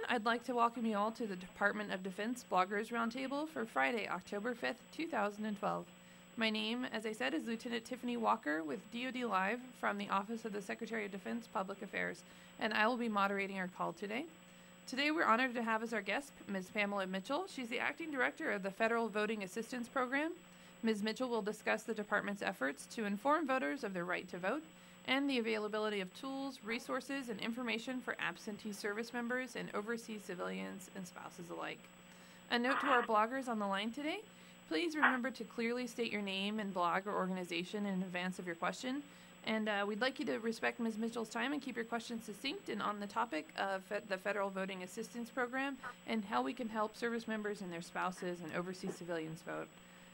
everyone. 0.00 0.14
I'd 0.14 0.26
like 0.26 0.44
to 0.44 0.54
welcome 0.54 0.86
you 0.86 0.96
all 0.96 1.10
to 1.12 1.26
the 1.26 1.36
Department 1.36 1.92
of 1.92 2.02
Defense 2.02 2.44
Bloggers 2.50 2.90
Roundtable 2.90 3.48
for 3.48 3.64
Friday, 3.64 4.08
October 4.08 4.54
5th, 4.54 4.76
2012. 4.96 5.86
My 6.36 6.50
name, 6.50 6.86
as 6.92 7.06
I 7.06 7.12
said, 7.12 7.34
is 7.34 7.46
Lieutenant 7.46 7.84
Tiffany 7.84 8.16
Walker 8.16 8.62
with 8.62 8.80
DoD 8.92 9.24
Live 9.28 9.60
from 9.80 9.98
the 9.98 10.08
Office 10.08 10.44
of 10.44 10.52
the 10.52 10.62
Secretary 10.62 11.06
of 11.06 11.12
Defense 11.12 11.48
Public 11.52 11.82
Affairs, 11.82 12.22
and 12.60 12.72
I 12.72 12.86
will 12.86 12.96
be 12.96 13.08
moderating 13.08 13.58
our 13.58 13.68
call 13.68 13.92
today. 13.92 14.24
Today, 14.86 15.10
we're 15.10 15.24
honored 15.24 15.54
to 15.54 15.62
have 15.62 15.82
as 15.82 15.92
our 15.92 16.02
guest 16.02 16.32
Ms. 16.48 16.70
Pamela 16.72 17.06
Mitchell. 17.06 17.44
She's 17.48 17.68
the 17.68 17.80
acting 17.80 18.10
director 18.10 18.52
of 18.52 18.62
the 18.62 18.70
Federal 18.70 19.08
Voting 19.08 19.42
Assistance 19.42 19.88
Program. 19.88 20.32
Ms. 20.82 21.02
Mitchell 21.02 21.28
will 21.28 21.42
discuss 21.42 21.82
the 21.82 21.94
department's 21.94 22.42
efforts 22.42 22.86
to 22.94 23.04
inform 23.04 23.46
voters 23.46 23.84
of 23.84 23.92
their 23.92 24.04
right 24.04 24.28
to 24.28 24.38
vote 24.38 24.62
and 25.06 25.28
the 25.28 25.38
availability 25.38 26.00
of 26.00 26.12
tools, 26.14 26.58
resources, 26.64 27.28
and 27.28 27.40
information 27.40 28.00
for 28.00 28.16
absentee 28.18 28.72
service 28.72 29.12
members 29.12 29.56
and 29.56 29.68
overseas 29.74 30.22
civilians 30.24 30.90
and 30.96 31.06
spouses 31.06 31.50
alike. 31.50 31.80
A 32.50 32.58
note 32.58 32.80
to 32.80 32.86
our 32.86 33.02
bloggers 33.02 33.48
on 33.48 33.58
the 33.58 33.66
line 33.66 33.92
today 33.92 34.20
please 34.70 34.94
remember 34.94 35.32
to 35.32 35.42
clearly 35.42 35.84
state 35.84 36.12
your 36.12 36.22
name 36.22 36.60
and 36.60 36.72
blog 36.72 37.04
or 37.08 37.12
organization 37.12 37.86
in 37.86 38.02
advance 38.02 38.38
of 38.38 38.46
your 38.46 38.54
question. 38.54 39.02
And 39.44 39.68
uh, 39.68 39.84
we'd 39.86 40.00
like 40.00 40.20
you 40.20 40.24
to 40.26 40.38
respect 40.38 40.78
Ms. 40.78 40.96
Mitchell's 40.96 41.28
time 41.28 41.52
and 41.52 41.60
keep 41.60 41.74
your 41.74 41.84
questions 41.84 42.24
succinct 42.24 42.68
and 42.68 42.80
on 42.80 43.00
the 43.00 43.06
topic 43.08 43.48
of 43.58 43.82
the 44.08 44.16
Federal 44.16 44.48
Voting 44.48 44.84
Assistance 44.84 45.28
Program 45.28 45.76
and 46.06 46.24
how 46.24 46.40
we 46.40 46.52
can 46.52 46.68
help 46.68 46.96
service 46.96 47.26
members 47.26 47.62
and 47.62 47.72
their 47.72 47.82
spouses 47.82 48.38
and 48.44 48.54
overseas 48.54 48.94
civilians 48.94 49.42
vote. 49.42 49.66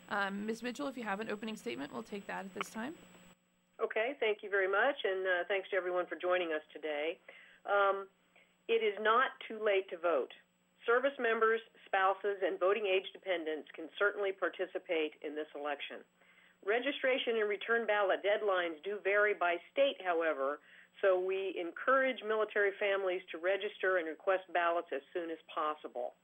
Um, 0.08 0.46
Ms. 0.46 0.62
Mitchell, 0.62 0.86
if 0.86 0.96
you 0.96 1.04
have 1.04 1.20
an 1.20 1.28
opening 1.28 1.56
statement, 1.56 1.92
we'll 1.92 2.02
take 2.02 2.26
that 2.26 2.46
at 2.46 2.54
this 2.54 2.70
time. 2.70 2.94
Okay, 3.76 4.16
thank 4.20 4.40
you 4.40 4.48
very 4.48 4.68
much, 4.68 4.96
and 5.04 5.20
uh, 5.26 5.44
thanks 5.52 5.68
to 5.68 5.76
everyone 5.76 6.08
for 6.08 6.16
joining 6.16 6.48
us 6.56 6.64
today. 6.72 7.20
Um, 7.68 8.08
it 8.72 8.80
is 8.80 8.96
not 9.04 9.36
too 9.44 9.60
late 9.60 9.84
to 9.92 10.00
vote. 10.00 10.32
Service 10.88 11.14
members, 11.20 11.60
spouses, 11.84 12.40
and 12.40 12.56
voting 12.56 12.88
age 12.88 13.04
dependents 13.12 13.68
can 13.76 13.92
certainly 14.00 14.32
participate 14.32 15.12
in 15.20 15.36
this 15.36 15.50
election. 15.52 16.00
Registration 16.64 17.36
and 17.36 17.48
return 17.52 17.84
ballot 17.84 18.24
deadlines 18.24 18.80
do 18.80 18.96
vary 19.04 19.36
by 19.36 19.60
state, 19.76 20.00
however, 20.00 20.64
so 21.04 21.20
we 21.20 21.52
encourage 21.60 22.24
military 22.24 22.72
families 22.80 23.20
to 23.28 23.36
register 23.36 24.00
and 24.00 24.08
request 24.08 24.48
ballots 24.56 24.88
as 24.88 25.04
soon 25.12 25.28
as 25.28 25.38
possible. 25.52 26.16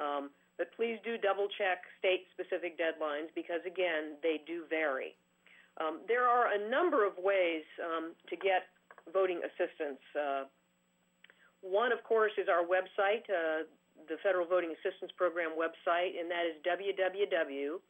Um, 0.00 0.32
but 0.56 0.72
please 0.72 0.96
do 1.04 1.20
double 1.20 1.52
check 1.60 1.84
state 2.00 2.24
specific 2.32 2.80
deadlines 2.80 3.28
because, 3.36 3.60
again, 3.68 4.16
they 4.24 4.40
do 4.48 4.64
vary. 4.72 5.12
Um, 5.80 6.00
there 6.06 6.24
are 6.26 6.54
a 6.54 6.70
number 6.70 7.06
of 7.06 7.18
ways 7.18 7.64
um, 7.82 8.14
to 8.30 8.36
get 8.36 8.68
voting 9.12 9.40
assistance. 9.42 10.00
Uh, 10.14 10.44
one, 11.62 11.92
of 11.92 12.02
course, 12.04 12.32
is 12.38 12.48
our 12.48 12.62
website, 12.64 13.24
uh, 13.28 13.64
the 14.08 14.16
Federal 14.22 14.46
Voting 14.46 14.74
Assistance 14.78 15.10
Program 15.16 15.52
website, 15.58 16.18
and 16.20 16.30
that 16.30 16.44
is 16.46 16.54
www.fvap.gov. 16.62 17.80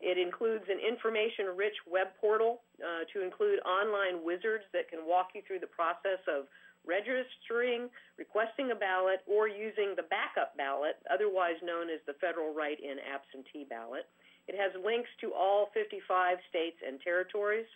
It 0.00 0.18
includes 0.18 0.64
an 0.68 0.78
information 0.78 1.56
rich 1.56 1.76
web 1.88 2.08
portal 2.20 2.62
uh, 2.82 3.04
to 3.12 3.22
include 3.24 3.60
online 3.64 4.24
wizards 4.24 4.64
that 4.72 4.88
can 4.90 5.06
walk 5.06 5.28
you 5.34 5.42
through 5.46 5.60
the 5.60 5.70
process 5.70 6.20
of 6.28 6.46
registering, 6.86 7.88
requesting 8.16 8.70
a 8.70 8.78
ballot, 8.78 9.24
or 9.26 9.48
using 9.48 9.96
the 9.96 10.06
backup 10.08 10.56
ballot, 10.56 11.00
otherwise 11.08 11.56
known 11.64 11.88
as 11.88 12.00
the 12.06 12.14
federal 12.20 12.52
write 12.54 12.80
in 12.80 13.00
absentee 13.00 13.64
ballot. 13.64 14.06
It 14.46 14.54
has 14.60 14.72
links 14.84 15.08
to 15.24 15.32
all 15.32 15.72
55 15.72 16.38
states 16.48 16.76
and 16.84 17.00
territories, 17.00 17.66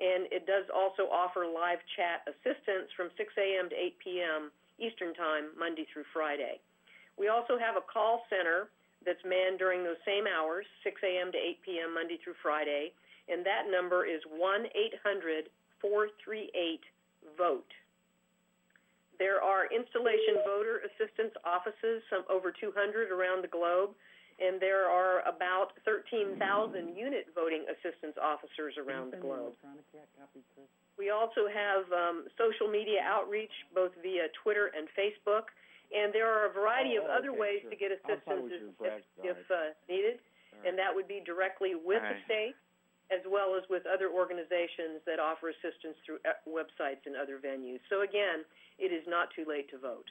and 0.00 0.28
it 0.32 0.46
does 0.48 0.64
also 0.72 1.08
offer 1.12 1.44
live 1.44 1.80
chat 1.96 2.24
assistance 2.24 2.88
from 2.96 3.12
6 3.16 3.28
a.m. 3.36 3.68
to 3.68 3.76
8 3.76 3.98
p.m. 4.00 4.42
Eastern 4.80 5.12
Time, 5.14 5.52
Monday 5.56 5.86
through 5.92 6.08
Friday. 6.12 6.60
We 7.16 7.28
also 7.28 7.56
have 7.56 7.76
a 7.76 7.84
call 7.84 8.24
center 8.28 8.68
that's 9.04 9.22
manned 9.24 9.58
during 9.58 9.84
those 9.84 10.00
same 10.04 10.24
hours, 10.28 10.66
6 10.84 11.00
a.m. 11.04 11.32
to 11.32 11.38
8 11.38 11.62
p.m. 11.64 11.94
Monday 11.94 12.18
through 12.22 12.36
Friday, 12.42 12.92
and 13.28 13.44
that 13.44 13.68
number 13.70 14.04
is 14.04 14.20
1 14.28 14.66
800 14.72 15.48
438 15.80 16.80
VOTE. 17.36 17.72
There 19.18 19.40
are 19.40 19.64
installation 19.72 20.44
voter 20.44 20.84
assistance 20.84 21.32
offices, 21.44 22.04
some 22.12 22.24
over 22.28 22.52
200 22.52 23.10
around 23.10 23.42
the 23.42 23.48
globe, 23.48 23.96
and 24.36 24.60
there 24.60 24.84
are 24.84 25.24
about 25.24 25.72
13,000 25.88 26.36
unit 26.92 27.32
voting 27.32 27.64
assistance 27.72 28.20
officers 28.20 28.76
around 28.76 29.12
the 29.12 29.16
globe. 29.16 29.56
We 31.00 31.08
also 31.08 31.48
have 31.48 31.88
um, 31.92 32.28
social 32.36 32.68
media 32.68 33.00
outreach, 33.04 33.52
both 33.72 33.92
via 34.04 34.28
Twitter 34.44 34.72
and 34.76 34.88
Facebook, 34.92 35.52
and 35.92 36.12
there 36.12 36.28
are 36.28 36.48
a 36.48 36.52
variety 36.52 37.00
oh, 37.00 37.04
of 37.04 37.08
other 37.08 37.32
okay, 37.32 37.40
ways 37.40 37.60
sure. 37.64 37.72
to 37.72 37.76
get 37.76 37.90
assistance 37.92 38.48
if, 38.80 39.04
if 39.24 39.40
uh, 39.48 39.72
needed, 39.88 40.20
All 40.52 40.68
and 40.68 40.76
that 40.76 40.92
would 40.92 41.08
be 41.08 41.24
directly 41.24 41.72
with 41.76 42.04
All 42.04 42.12
the 42.12 42.20
state 42.28 42.56
as 43.10 43.20
well 43.28 43.54
as 43.56 43.62
with 43.70 43.84
other 43.86 44.10
organizations 44.10 45.02
that 45.06 45.18
offer 45.18 45.50
assistance 45.50 45.96
through 46.04 46.18
uh, 46.26 46.34
websites 46.48 47.06
and 47.06 47.14
other 47.14 47.38
venues. 47.38 47.80
So 47.88 48.02
again, 48.02 48.42
it 48.78 48.92
is 48.92 49.04
not 49.06 49.28
too 49.34 49.44
late 49.48 49.70
to 49.70 49.78
vote. 49.78 50.06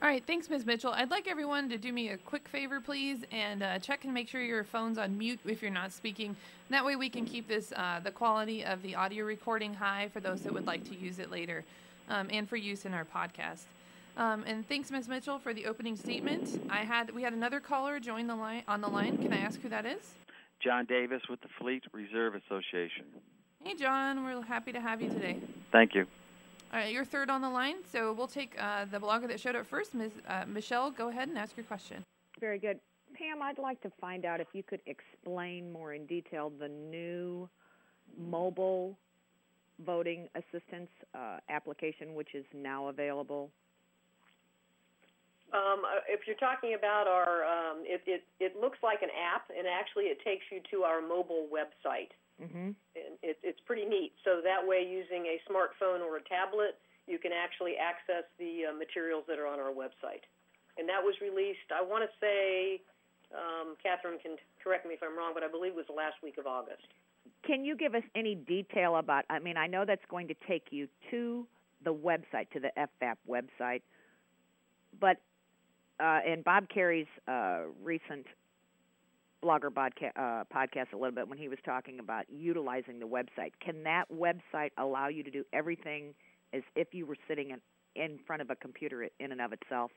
All 0.00 0.08
right, 0.08 0.24
thanks, 0.26 0.50
Ms. 0.50 0.66
Mitchell. 0.66 0.92
I'd 0.92 1.10
like 1.10 1.28
everyone 1.28 1.68
to 1.68 1.78
do 1.78 1.92
me 1.92 2.08
a 2.08 2.16
quick 2.16 2.48
favor, 2.48 2.80
please, 2.80 3.20
and 3.30 3.62
uh, 3.62 3.78
check 3.78 4.04
and 4.04 4.12
make 4.12 4.28
sure 4.28 4.42
your 4.42 4.64
phone's 4.64 4.98
on 4.98 5.16
mute 5.16 5.38
if 5.46 5.62
you're 5.62 5.70
not 5.70 5.92
speaking. 5.92 6.34
That 6.70 6.84
way, 6.84 6.96
we 6.96 7.08
can 7.08 7.24
keep 7.24 7.46
this 7.46 7.72
uh, 7.76 8.00
the 8.02 8.10
quality 8.10 8.64
of 8.64 8.82
the 8.82 8.96
audio 8.96 9.24
recording 9.24 9.74
high 9.74 10.08
for 10.12 10.18
those 10.18 10.42
that 10.42 10.52
would 10.52 10.66
like 10.66 10.82
to 10.88 10.96
use 10.96 11.20
it 11.20 11.30
later, 11.30 11.64
um, 12.08 12.28
and 12.32 12.48
for 12.48 12.56
use 12.56 12.84
in 12.84 12.94
our 12.94 13.04
podcast. 13.04 13.64
Um, 14.16 14.42
and 14.44 14.66
thanks, 14.68 14.90
Ms. 14.90 15.08
Mitchell, 15.08 15.38
for 15.38 15.54
the 15.54 15.66
opening 15.66 15.94
statement. 15.94 16.60
I 16.68 16.78
had 16.78 17.14
we 17.14 17.22
had 17.22 17.32
another 17.32 17.60
caller 17.60 18.00
join 18.00 18.26
the 18.26 18.36
line 18.36 18.64
on 18.66 18.80
the 18.80 18.88
line. 18.88 19.18
Can 19.18 19.32
I 19.32 19.38
ask 19.38 19.60
who 19.60 19.68
that 19.68 19.86
is? 19.86 20.14
John 20.62 20.86
Davis 20.86 21.22
with 21.28 21.40
the 21.40 21.48
Fleet 21.58 21.82
Reserve 21.92 22.34
Association. 22.34 23.06
Hey, 23.64 23.74
John. 23.74 24.24
We're 24.24 24.42
happy 24.42 24.72
to 24.72 24.80
have 24.80 25.02
you 25.02 25.08
today. 25.08 25.38
Thank 25.72 25.94
you. 25.94 26.06
All 26.72 26.78
right, 26.78 26.92
you're 26.92 27.04
third 27.04 27.30
on 27.30 27.42
the 27.42 27.50
line, 27.50 27.76
so 27.90 28.12
we'll 28.12 28.26
take 28.26 28.54
uh, 28.58 28.86
the 28.90 28.98
blogger 28.98 29.28
that 29.28 29.38
showed 29.38 29.56
up 29.56 29.66
first, 29.66 29.94
Ms. 29.94 30.12
Uh, 30.26 30.44
Michelle. 30.46 30.90
Go 30.90 31.08
ahead 31.08 31.28
and 31.28 31.36
ask 31.36 31.56
your 31.56 31.64
question. 31.64 32.04
Very 32.40 32.58
good. 32.58 32.78
Pam, 33.14 33.42
I'd 33.42 33.58
like 33.58 33.80
to 33.82 33.90
find 34.00 34.24
out 34.24 34.40
if 34.40 34.48
you 34.52 34.62
could 34.62 34.80
explain 34.86 35.70
more 35.70 35.92
in 35.92 36.06
detail 36.06 36.50
the 36.58 36.68
new 36.68 37.48
mobile 38.16 38.96
voting 39.84 40.28
assistance 40.34 40.88
uh, 41.14 41.38
application, 41.50 42.14
which 42.14 42.34
is 42.34 42.44
now 42.54 42.88
available. 42.88 43.50
Um, 45.52 45.84
uh, 45.84 46.00
if 46.08 46.24
you're 46.26 46.40
talking 46.40 46.72
about 46.72 47.04
our, 47.06 47.44
um, 47.44 47.84
it, 47.84 48.00
it, 48.08 48.24
it 48.40 48.56
looks 48.56 48.78
like 48.82 49.02
an 49.02 49.12
app, 49.12 49.52
and 49.52 49.68
actually 49.68 50.08
it 50.08 50.18
takes 50.24 50.44
you 50.50 50.64
to 50.72 50.84
our 50.84 51.04
mobile 51.04 51.46
website. 51.52 52.16
Mm-hmm. 52.40 52.72
And 52.96 53.12
it, 53.22 53.36
it's 53.44 53.60
pretty 53.68 53.84
neat. 53.84 54.12
So 54.24 54.40
that 54.42 54.64
way, 54.64 54.80
using 54.80 55.28
a 55.28 55.36
smartphone 55.44 56.00
or 56.00 56.16
a 56.16 56.24
tablet, 56.24 56.80
you 57.06 57.18
can 57.18 57.32
actually 57.32 57.76
access 57.76 58.24
the 58.38 58.72
uh, 58.72 58.72
materials 58.72 59.24
that 59.28 59.38
are 59.38 59.46
on 59.46 59.60
our 59.60 59.70
website. 59.70 60.24
And 60.78 60.88
that 60.88 61.04
was 61.04 61.14
released, 61.20 61.68
I 61.68 61.84
want 61.84 62.02
to 62.08 62.10
say, 62.16 62.80
um, 63.36 63.76
Catherine 63.82 64.18
can 64.18 64.36
correct 64.64 64.86
me 64.86 64.94
if 64.94 65.02
I'm 65.02 65.16
wrong, 65.16 65.32
but 65.34 65.42
I 65.42 65.48
believe 65.48 65.72
it 65.72 65.76
was 65.76 65.86
the 65.86 65.96
last 65.96 66.16
week 66.22 66.38
of 66.38 66.46
August. 66.46 66.88
Can 67.46 67.64
you 67.64 67.76
give 67.76 67.94
us 67.94 68.02
any 68.14 68.34
detail 68.34 68.96
about? 68.96 69.24
I 69.28 69.38
mean, 69.38 69.56
I 69.56 69.66
know 69.66 69.84
that's 69.84 70.04
going 70.08 70.28
to 70.28 70.34
take 70.48 70.68
you 70.70 70.88
to 71.10 71.46
the 71.84 71.92
website, 71.92 72.48
to 72.52 72.60
the 72.60 72.70
FVAP 72.78 73.16
website, 73.28 73.82
but 74.98 75.18
uh, 76.02 76.18
in 76.26 76.42
Bob 76.42 76.68
Carey's 76.68 77.06
uh, 77.28 77.60
recent 77.82 78.26
blogger 79.42 79.70
podca- 79.70 80.12
uh, 80.16 80.44
podcast 80.54 80.92
a 80.92 80.96
little 80.96 81.14
bit 81.14 81.28
when 81.28 81.38
he 81.38 81.48
was 81.48 81.58
talking 81.64 82.00
about 82.00 82.24
utilizing 82.30 82.98
the 82.98 83.06
website. 83.06 83.52
Can 83.64 83.82
that 83.84 84.04
website 84.12 84.70
allow 84.78 85.08
you 85.08 85.22
to 85.22 85.30
do 85.30 85.44
everything 85.52 86.14
as 86.52 86.62
if 86.76 86.88
you 86.92 87.06
were 87.06 87.16
sitting 87.28 87.50
in, 87.50 87.60
in 87.94 88.18
front 88.26 88.42
of 88.42 88.50
a 88.50 88.56
computer 88.56 89.08
in 89.18 89.32
and 89.32 89.40
of 89.40 89.52
itself? 89.52 89.90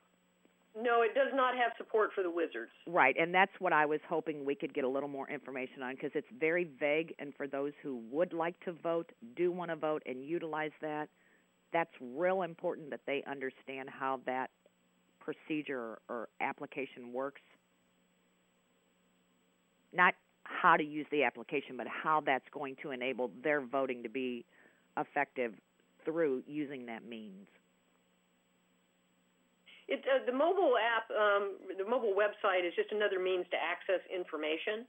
No, 0.77 1.03
it 1.03 1.15
does 1.15 1.31
not 1.33 1.55
have 1.55 1.71
support 1.77 2.09
for 2.13 2.21
the 2.21 2.29
wizards. 2.29 2.71
Right, 2.85 3.15
and 3.17 3.33
that's 3.33 3.51
what 3.59 3.71
I 3.71 3.85
was 3.85 4.01
hoping 4.09 4.43
we 4.43 4.55
could 4.55 4.73
get 4.73 4.83
a 4.83 4.89
little 4.89 5.07
more 5.07 5.29
information 5.29 5.81
on 5.81 5.95
because 5.95 6.11
it's 6.15 6.27
very 6.37 6.67
vague. 6.79 7.15
And 7.17 7.33
for 7.35 7.47
those 7.47 7.71
who 7.81 8.01
would 8.11 8.33
like 8.33 8.59
to 8.65 8.73
vote, 8.73 9.11
do 9.37 9.51
want 9.51 9.71
to 9.71 9.77
vote, 9.77 10.03
and 10.05 10.23
utilize 10.23 10.73
that, 10.81 11.07
that's 11.71 11.91
real 12.01 12.41
important 12.41 12.89
that 12.89 13.01
they 13.07 13.23
understand 13.25 13.89
how 13.89 14.19
that 14.25 14.49
procedure 15.25 15.97
or 16.07 16.29
application 16.39 17.11
works. 17.11 17.41
Not 19.91 20.13
how 20.43 20.77
to 20.77 20.83
use 20.83 21.07
the 21.11 21.23
application, 21.23 21.75
but 21.75 21.87
how 21.87 22.21
that's 22.23 22.45
going 22.51 22.75
to 22.83 22.91
enable 22.91 23.31
their 23.43 23.61
voting 23.61 24.03
to 24.03 24.09
be 24.09 24.45
effective 24.97 25.53
through 26.05 26.43
using 26.45 26.85
that 26.85 27.03
means. 27.03 27.47
It, 29.87 30.01
uh, 30.05 30.25
the 30.25 30.33
mobile 30.33 30.73
app, 30.77 31.09
um, 31.11 31.57
the 31.77 31.85
mobile 31.85 32.13
website 32.17 32.65
is 32.65 32.73
just 32.75 32.91
another 32.91 33.19
means 33.19 33.45
to 33.51 33.57
access 33.57 34.01
information, 34.13 34.85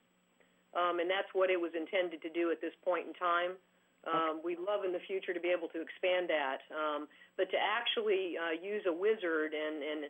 um, 0.73 1.01
and 1.01 1.09
that's 1.09 1.29
what 1.33 1.51
it 1.51 1.61
was 1.61 1.73
intended 1.77 2.23
to 2.23 2.31
do 2.31 2.51
at 2.51 2.61
this 2.61 2.73
point 2.85 3.07
in 3.07 3.13
time. 3.15 3.57
Um, 4.07 4.41
we'd 4.45 4.63
love 4.63 4.85
in 4.85 4.93
the 4.93 5.03
future 5.07 5.35
to 5.35 5.41
be 5.41 5.51
able 5.51 5.69
to 5.69 5.83
expand 5.83 6.31
that, 6.31 6.63
um, 6.71 7.09
but 7.37 7.51
to 7.51 7.59
actually 7.59 8.39
uh, 8.39 8.55
use 8.55 8.83
a 8.87 8.93
wizard 8.93 9.53
and, 9.53 9.83
and 9.83 10.01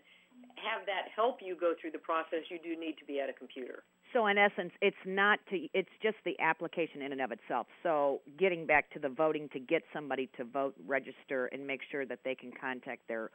have 0.61 0.85
that 0.85 1.09
help 1.15 1.39
you 1.41 1.57
go 1.57 1.73
through 1.81 1.93
the 1.93 2.05
process, 2.05 2.45
you 2.51 2.59
do 2.63 2.79
need 2.79 2.97
to 2.99 3.05
be 3.05 3.21
at 3.21 3.29
a 3.29 3.33
computer. 3.33 3.85
So 4.13 4.27
in 4.27 4.39
essence, 4.39 4.73
it's 4.81 4.97
not 5.05 5.41
to 5.51 5.69
it's 5.75 5.91
just 6.03 6.17
the 6.25 6.39
application 6.41 7.03
in 7.03 7.13
and 7.13 7.21
of 7.21 7.33
itself. 7.33 7.67
So 7.83 8.21
getting 8.39 8.67
back 8.67 8.91
to 8.93 8.99
the 8.99 9.09
voting 9.09 9.49
to 9.53 9.59
get 9.59 9.83
somebody 9.93 10.31
to 10.37 10.45
vote, 10.45 10.75
register 10.87 11.47
and 11.47 11.67
make 11.67 11.81
sure 11.91 12.07
that 12.07 12.21
they 12.25 12.35
can 12.35 12.53
contact 12.59 13.09
their 13.09 13.31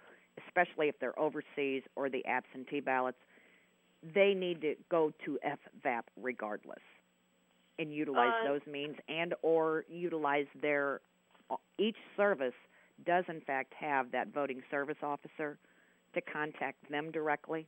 especially 0.48 0.88
if 0.88 0.96
they're 1.00 1.18
overseas 1.20 1.84
or 1.96 2.10
the 2.10 2.26
absentee 2.26 2.80
ballots, 2.80 3.18
they 4.16 4.34
need 4.34 4.62
to 4.62 4.76
go 4.90 5.12
to 5.26 5.38
FVAP 5.46 6.04
regardless 6.20 6.80
and 7.80 7.94
utilize 7.94 8.34
Uh, 8.42 8.48
those 8.48 8.66
means 8.68 8.98
and 9.08 9.34
or 9.42 9.86
utilize 9.90 10.48
their 10.56 11.02
each 11.78 11.98
service 12.16 12.54
does 13.06 13.26
in 13.28 13.42
fact 13.42 13.74
have 13.74 14.12
that 14.12 14.28
voting 14.30 14.62
service 14.70 15.02
officer 15.02 15.58
to 16.14 16.22
contact 16.22 16.90
them 16.90 17.12
directly. 17.12 17.68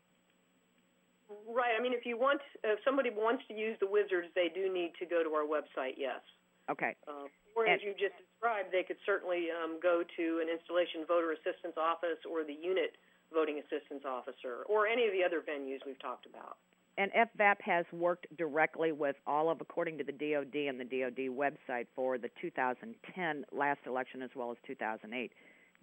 Right. 1.47 1.73
I 1.77 1.81
mean, 1.81 1.93
if 1.93 2.05
you 2.05 2.17
want, 2.17 2.41
if 2.63 2.79
somebody 2.83 3.09
wants 3.09 3.43
to 3.47 3.53
use 3.53 3.77
the 3.79 3.87
wizards, 3.87 4.27
they 4.35 4.49
do 4.49 4.71
need 4.71 4.93
to 4.99 5.05
go 5.05 5.23
to 5.23 5.29
our 5.33 5.45
website. 5.45 5.95
Yes. 5.97 6.21
Okay. 6.69 6.95
Uh, 7.07 7.27
or 7.55 7.65
as 7.65 7.81
And- 7.81 7.81
you 7.81 7.93
just 7.93 8.15
described, 8.17 8.71
they 8.71 8.83
could 8.83 8.99
certainly 9.05 9.49
um, 9.51 9.79
go 9.81 10.03
to 10.03 10.39
an 10.39 10.49
installation 10.49 11.05
voter 11.05 11.31
assistance 11.31 11.75
office 11.77 12.19
or 12.29 12.43
the 12.43 12.53
unit 12.53 12.97
voting 13.33 13.59
assistance 13.59 14.05
officer 14.05 14.63
or 14.67 14.85
any 14.85 15.07
of 15.07 15.11
the 15.11 15.23
other 15.23 15.41
venues 15.41 15.83
we've 15.85 15.99
talked 15.99 16.25
about. 16.27 16.57
And 16.97 17.11
FVAP 17.13 17.61
has 17.61 17.85
worked 17.91 18.27
directly 18.37 18.91
with 18.91 19.15
all 19.25 19.49
of, 19.49 19.61
according 19.61 19.97
to 19.97 20.03
the 20.03 20.11
DOD 20.11 20.55
and 20.55 20.79
the 20.79 20.85
DOD 20.85 21.35
website 21.35 21.87
for 21.95 22.17
the 22.17 22.29
2010 22.39 23.45
last 23.51 23.79
election 23.87 24.21
as 24.21 24.29
well 24.35 24.51
as 24.51 24.57
2008. 24.67 25.31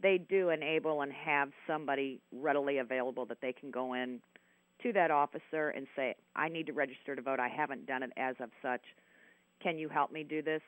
They 0.03 0.19
do 0.19 0.51
enable 0.51 1.03
and 1.03 1.13
have 1.13 1.51
somebody 1.67 2.21
readily 2.33 2.79
available 2.79 3.27
that 3.27 3.41
they 3.43 3.53
can 3.53 3.71
go 3.71 3.95
in 3.95 4.21
to 4.83 4.93
that 4.93 5.11
officer 5.11 5.71
and 5.71 5.87
say, 5.97 6.15
I 6.37 6.49
need 6.49 6.67
to 6.67 6.73
register 6.73 7.17
to 7.17 7.23
vote. 7.23 7.41
I 7.41 7.49
haven't 7.49 7.87
done 7.87 8.03
it 8.03 8.13
as 8.17 8.37
of 8.41 8.51
such. 8.63 8.83
Can 9.63 9.79
you 9.79 9.89
help 9.89 10.13
me 10.13 10.23
do 10.23 10.43
this? 10.43 10.63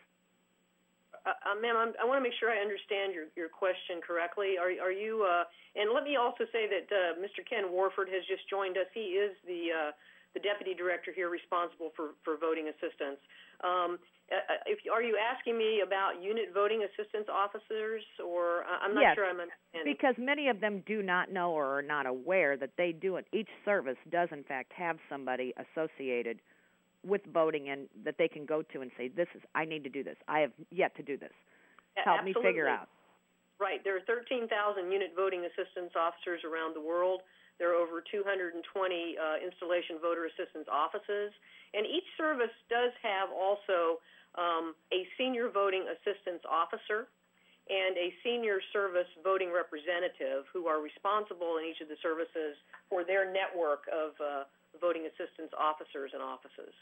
Uh, 1.24 1.30
uh, 1.30 1.54
ma'am, 1.60 1.76
I'm, 1.78 1.92
I 2.02 2.04
want 2.04 2.18
to 2.18 2.22
make 2.22 2.34
sure 2.40 2.50
I 2.50 2.58
understand 2.58 3.14
your, 3.14 3.30
your 3.36 3.48
question 3.48 4.02
correctly. 4.02 4.58
Are, 4.58 4.74
are 4.82 4.92
you, 4.92 5.22
uh, 5.22 5.44
and 5.78 5.94
let 5.94 6.02
me 6.02 6.16
also 6.16 6.44
say 6.52 6.66
that 6.66 6.90
uh, 6.90 7.14
Mr. 7.22 7.46
Ken 7.48 7.70
Warford 7.70 8.08
has 8.10 8.26
just 8.26 8.42
joined 8.50 8.76
us. 8.76 8.90
He 8.92 9.16
is 9.16 9.32
the, 9.46 9.70
uh, 9.70 9.90
the 10.34 10.40
deputy 10.40 10.74
director 10.74 11.12
here 11.14 11.28
responsible 11.28 11.92
for, 11.96 12.16
for 12.24 12.36
voting 12.36 12.68
assistance. 12.68 13.20
Um, 13.64 13.98
uh, 14.32 14.64
if, 14.66 14.78
are 14.90 15.02
you 15.02 15.18
asking 15.20 15.58
me 15.58 15.82
about 15.84 16.22
unit 16.22 16.54
voting 16.54 16.84
assistance 16.88 17.28
officers, 17.30 18.02
or 18.24 18.64
I'm 18.64 18.94
not 18.94 19.02
Yes, 19.02 19.14
sure 19.14 19.28
I'm 19.28 19.40
understanding? 19.40 19.92
Because 19.92 20.14
many 20.16 20.48
of 20.48 20.60
them 20.60 20.82
do 20.86 21.02
not 21.02 21.30
know 21.30 21.52
or 21.52 21.78
are 21.78 21.82
not 21.82 22.06
aware 22.06 22.56
that 22.56 22.70
they 22.78 22.92
do 22.92 23.16
it. 23.16 23.26
Each 23.32 23.50
service 23.64 23.98
does, 24.10 24.28
in 24.32 24.42
fact, 24.44 24.72
have 24.72 24.96
somebody 25.08 25.52
associated 25.60 26.40
with 27.04 27.20
voting 27.32 27.68
and 27.68 27.88
that 28.04 28.16
they 28.16 28.28
can 28.28 28.46
go 28.46 28.62
to 28.62 28.80
and 28.80 28.90
say, 28.96 29.08
"This 29.08 29.28
is 29.34 29.42
I 29.54 29.64
need 29.64 29.84
to 29.84 29.90
do 29.90 30.02
this. 30.02 30.16
I 30.28 30.40
have 30.40 30.52
yet 30.70 30.94
to 30.96 31.02
do 31.02 31.16
this. 31.16 31.32
Help 31.96 32.24
me 32.24 32.32
figure 32.32 32.68
out." 32.68 32.88
Right. 33.58 33.82
There 33.84 33.96
are 33.96 34.02
13,000 34.06 34.90
unit 34.90 35.12
voting 35.14 35.44
assistance 35.44 35.92
officers 35.94 36.42
around 36.44 36.74
the 36.74 36.80
world. 36.80 37.22
There 37.58 37.70
are 37.72 37.78
over 37.78 38.02
220 38.02 38.58
uh, 38.60 39.38
installation 39.44 39.98
voter 40.00 40.26
assistance 40.26 40.66
offices. 40.70 41.32
And 41.74 41.86
each 41.86 42.06
service 42.16 42.52
does 42.68 42.92
have 43.02 43.30
also 43.32 44.00
um, 44.36 44.74
a 44.92 45.04
senior 45.16 45.48
voting 45.48 45.84
assistance 45.88 46.42
officer 46.48 47.08
and 47.70 47.96
a 47.96 48.12
senior 48.24 48.58
service 48.72 49.06
voting 49.22 49.52
representative 49.54 50.44
who 50.52 50.66
are 50.66 50.82
responsible 50.82 51.62
in 51.62 51.70
each 51.70 51.80
of 51.80 51.88
the 51.88 51.96
services 52.02 52.58
for 52.90 53.04
their 53.04 53.30
network 53.30 53.86
of 53.92 54.18
uh, 54.18 54.44
voting 54.80 55.06
assistance 55.06 55.52
officers 55.54 56.10
and 56.12 56.22
offices. 56.22 56.74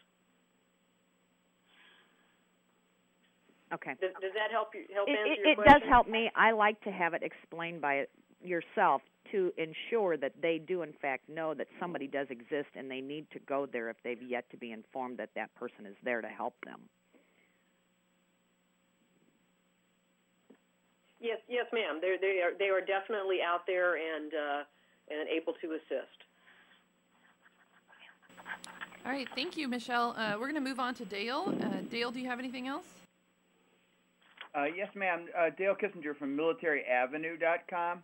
Okay. 3.73 3.95
Does, 4.01 4.11
does 4.21 4.35
that 4.35 4.51
help 4.51 4.75
you 4.75 4.83
help 4.93 5.09
It, 5.09 5.15
answer 5.15 5.33
it, 5.33 5.39
your 5.39 5.53
it 5.53 5.57
question? 5.57 5.81
does 5.81 5.89
help 5.89 6.09
me. 6.09 6.31
I 6.35 6.51
like 6.51 6.81
to 6.83 6.91
have 6.91 7.15
it 7.15 7.23
explained 7.23 7.81
by 7.81 8.07
yourself 8.43 9.03
to 9.33 9.53
ensure 9.57 10.17
that 10.17 10.33
they 10.41 10.59
do, 10.59 10.83
in 10.83 10.93
fact, 11.01 11.29
know 11.29 11.55
that 11.55 11.67
somebody 11.79 12.07
does 12.07 12.27
exist 12.31 12.69
and 12.75 12.91
they 12.91 13.01
need 13.01 13.27
to 13.33 13.39
go 13.41 13.67
there 13.67 13.91
if 13.91 13.97
they've 14.03 14.23
yet 14.23 14.49
to 14.51 14.57
be 14.57 14.73
informed 14.73 15.19
that 15.19 15.31
that 15.35 15.55
person 15.55 15.87
is 15.87 15.97
there 16.05 16.21
to 16.21 16.29
help 16.29 16.55
them. 16.65 16.81
Yes, 21.21 21.39
yes, 21.49 21.67
ma'am. 21.73 21.99
They're, 22.01 22.19
they 22.19 22.41
are 22.41 22.53
they 22.59 22.69
are 22.69 22.81
definitely 22.81 23.39
out 23.47 23.67
there 23.67 23.97
and 23.97 24.33
uh, 24.33 24.63
and 25.11 25.29
able 25.29 25.53
to 25.61 25.73
assist. 25.73 26.25
All 29.05 29.13
right, 29.13 29.29
thank 29.35 29.57
you, 29.57 29.69
Michelle. 29.69 30.15
Uh, 30.17 30.33
we're 30.35 30.51
going 30.51 30.55
to 30.55 30.61
move 30.61 30.81
on 30.81 30.95
to 30.95 31.05
Dale. 31.05 31.55
Uh, 31.63 31.83
Dale, 31.91 32.11
do 32.11 32.21
you 32.21 32.29
have 32.29 32.39
anything 32.39 32.69
else? 32.69 32.87
Uh, 34.55 34.65
yes, 34.65 34.89
ma'am. 34.95 35.27
Uh, 35.39 35.51
Dale 35.57 35.75
Kissinger 35.75 36.17
from 36.17 36.37
MilitaryAvenue.com. 36.37 38.03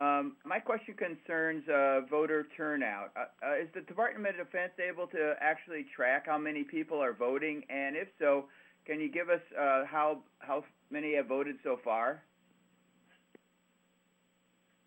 Um, 0.00 0.36
my 0.44 0.58
question 0.58 0.94
concerns 0.94 1.62
uh, 1.68 2.00
voter 2.10 2.46
turnout. 2.56 3.12
Uh, 3.16 3.46
uh, 3.46 3.62
is 3.62 3.68
the 3.74 3.82
Department 3.82 4.40
of 4.40 4.46
Defense 4.46 4.72
able 4.82 5.06
to 5.08 5.34
actually 5.40 5.86
track 5.94 6.26
how 6.26 6.38
many 6.38 6.64
people 6.64 7.00
are 7.00 7.12
voting? 7.12 7.62
And 7.70 7.96
if 7.96 8.08
so, 8.18 8.46
can 8.86 9.00
you 9.00 9.10
give 9.10 9.30
us 9.30 9.40
uh, 9.58 9.84
how 9.86 10.18
how 10.40 10.64
many 10.90 11.14
have 11.14 11.26
voted 11.26 11.56
so 11.62 11.78
far? 11.84 12.22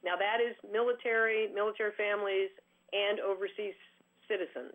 Now 0.04 0.16
that 0.16 0.40
is 0.40 0.56
military, 0.70 1.48
military 1.54 1.92
families, 1.96 2.50
and 2.92 3.20
overseas 3.20 3.74
citizens. 4.28 4.74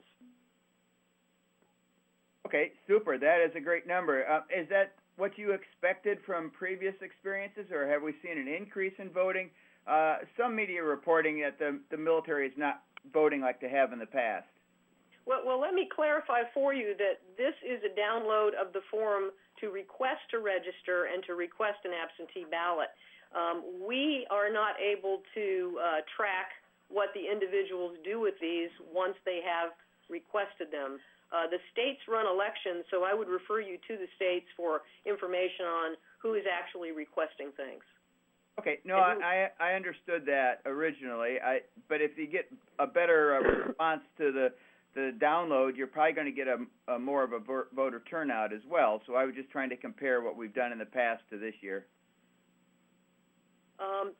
Okay, 2.45 2.71
super. 2.87 3.17
That 3.17 3.41
is 3.41 3.51
a 3.55 3.59
great 3.59 3.87
number. 3.87 4.27
Uh, 4.27 4.41
is 4.53 4.69
that 4.69 4.93
what 5.17 5.37
you 5.37 5.51
expected 5.51 6.19
from 6.25 6.51
previous 6.51 6.93
experiences, 7.01 7.71
or 7.71 7.87
have 7.87 8.03
we 8.03 8.13
seen 8.21 8.37
an 8.37 8.47
increase 8.47 8.93
in 8.99 9.09
voting? 9.09 9.49
Uh, 9.87 10.17
some 10.37 10.55
media 10.55 10.81
reporting 10.81 11.41
that 11.41 11.59
the 11.59 11.79
the 11.91 11.97
military 11.97 12.47
is 12.47 12.53
not 12.57 12.81
voting 13.13 13.41
like 13.41 13.61
they 13.61 13.69
have 13.69 13.93
in 13.93 13.99
the 13.99 14.05
past. 14.05 14.47
Well, 15.25 15.41
well, 15.45 15.59
let 15.59 15.73
me 15.73 15.89
clarify 15.89 16.41
for 16.53 16.73
you 16.73 16.95
that 16.97 17.21
this 17.37 17.53
is 17.65 17.81
a 17.81 17.93
download 17.99 18.53
of 18.53 18.73
the 18.73 18.81
form 18.91 19.29
to 19.61 19.69
request 19.69 20.21
to 20.31 20.39
register 20.39 21.09
and 21.11 21.23
to 21.25 21.33
request 21.33 21.81
an 21.85 21.91
absentee 21.97 22.45
ballot. 22.49 22.89
Um, 23.33 23.63
we 23.85 24.25
are 24.29 24.53
not 24.53 24.77
able 24.79 25.21
to 25.33 25.79
uh, 25.81 26.01
track 26.15 26.53
what 26.89 27.09
the 27.17 27.25
individuals 27.25 27.97
do 28.05 28.21
with 28.21 28.35
these 28.39 28.69
once 28.93 29.17
they 29.25 29.41
have 29.41 29.73
requested 30.09 30.69
them. 30.69 31.01
Uh, 31.33 31.49
the 31.49 31.57
states 31.73 31.99
run 32.07 32.29
elections, 32.29 32.85
so 32.93 33.03
I 33.03 33.13
would 33.13 33.27
refer 33.27 33.59
you 33.59 33.81
to 33.89 33.97
the 33.97 34.05
states 34.15 34.45
for 34.55 34.85
information 35.09 35.65
on 35.65 35.97
who 36.21 36.35
is 36.35 36.45
actually 36.45 36.93
requesting 36.93 37.49
things. 37.57 37.81
Okay, 38.59 38.79
no, 38.85 38.95
I 38.97 39.49
I 39.59 39.73
understood 39.73 40.25
that 40.27 40.61
originally. 40.65 41.39
I 41.43 41.59
but 41.89 42.01
if 42.01 42.17
you 42.17 42.25
get 42.25 42.49
a 42.79 42.87
better 42.87 43.35
uh, 43.35 43.67
response 43.67 44.01
to 44.17 44.31
the 44.31 44.53
the 44.95 45.11
download, 45.19 45.75
you're 45.75 45.87
probably 45.87 46.13
going 46.13 46.25
to 46.25 46.31
get 46.31 46.47
a, 46.47 46.93
a 46.93 46.97
more 46.97 47.21
of 47.23 47.33
a 47.33 47.39
voter 47.39 48.01
turnout 48.09 48.53
as 48.53 48.61
well. 48.69 49.01
So 49.05 49.15
I 49.15 49.25
was 49.25 49.35
just 49.35 49.49
trying 49.51 49.69
to 49.69 49.75
compare 49.75 50.21
what 50.21 50.37
we've 50.37 50.53
done 50.53 50.71
in 50.71 50.79
the 50.79 50.85
past 50.85 51.21
to 51.31 51.37
this 51.37 51.53
year. 51.59 51.85
Um, 53.77 54.15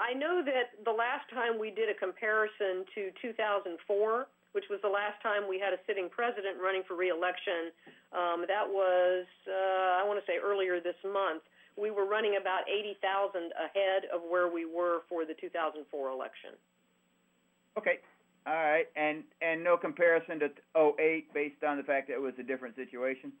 I 0.00 0.12
know 0.18 0.42
that 0.42 0.82
the 0.84 0.90
last 0.90 1.30
time 1.30 1.60
we 1.60 1.70
did 1.70 1.86
a 1.88 1.94
comparison 1.94 2.82
to 2.96 3.14
2004, 3.22 4.26
which 4.50 4.64
was 4.68 4.80
the 4.82 4.90
last 4.90 5.22
time 5.22 5.46
we 5.46 5.60
had 5.60 5.72
a 5.72 5.78
sitting 5.86 6.10
president 6.10 6.58
running 6.58 6.82
for 6.88 6.96
reelection, 6.96 7.70
um, 8.10 8.42
that 8.50 8.66
was, 8.66 9.30
uh, 9.46 10.02
I 10.02 10.02
want 10.02 10.18
to 10.18 10.26
say 10.26 10.42
earlier 10.42 10.80
this 10.80 10.98
month, 11.06 11.46
we 11.80 11.90
were 11.90 12.04
running 12.04 12.36
about 12.40 12.68
80,000 12.68 13.52
ahead 13.56 14.04
of 14.12 14.20
where 14.28 14.52
we 14.52 14.64
were 14.64 15.00
for 15.08 15.24
the 15.24 15.34
2004 15.34 16.10
election. 16.10 16.50
Okay, 17.78 17.98
all 18.46 18.54
right, 18.54 18.86
and 18.96 19.22
and 19.40 19.62
no 19.62 19.76
comparison 19.76 20.40
to 20.40 20.50
08 20.76 21.32
based 21.32 21.62
on 21.62 21.76
the 21.76 21.82
fact 21.82 22.08
that 22.08 22.14
it 22.14 22.22
was 22.22 22.34
a 22.38 22.42
different 22.42 22.74
situation. 22.74 23.32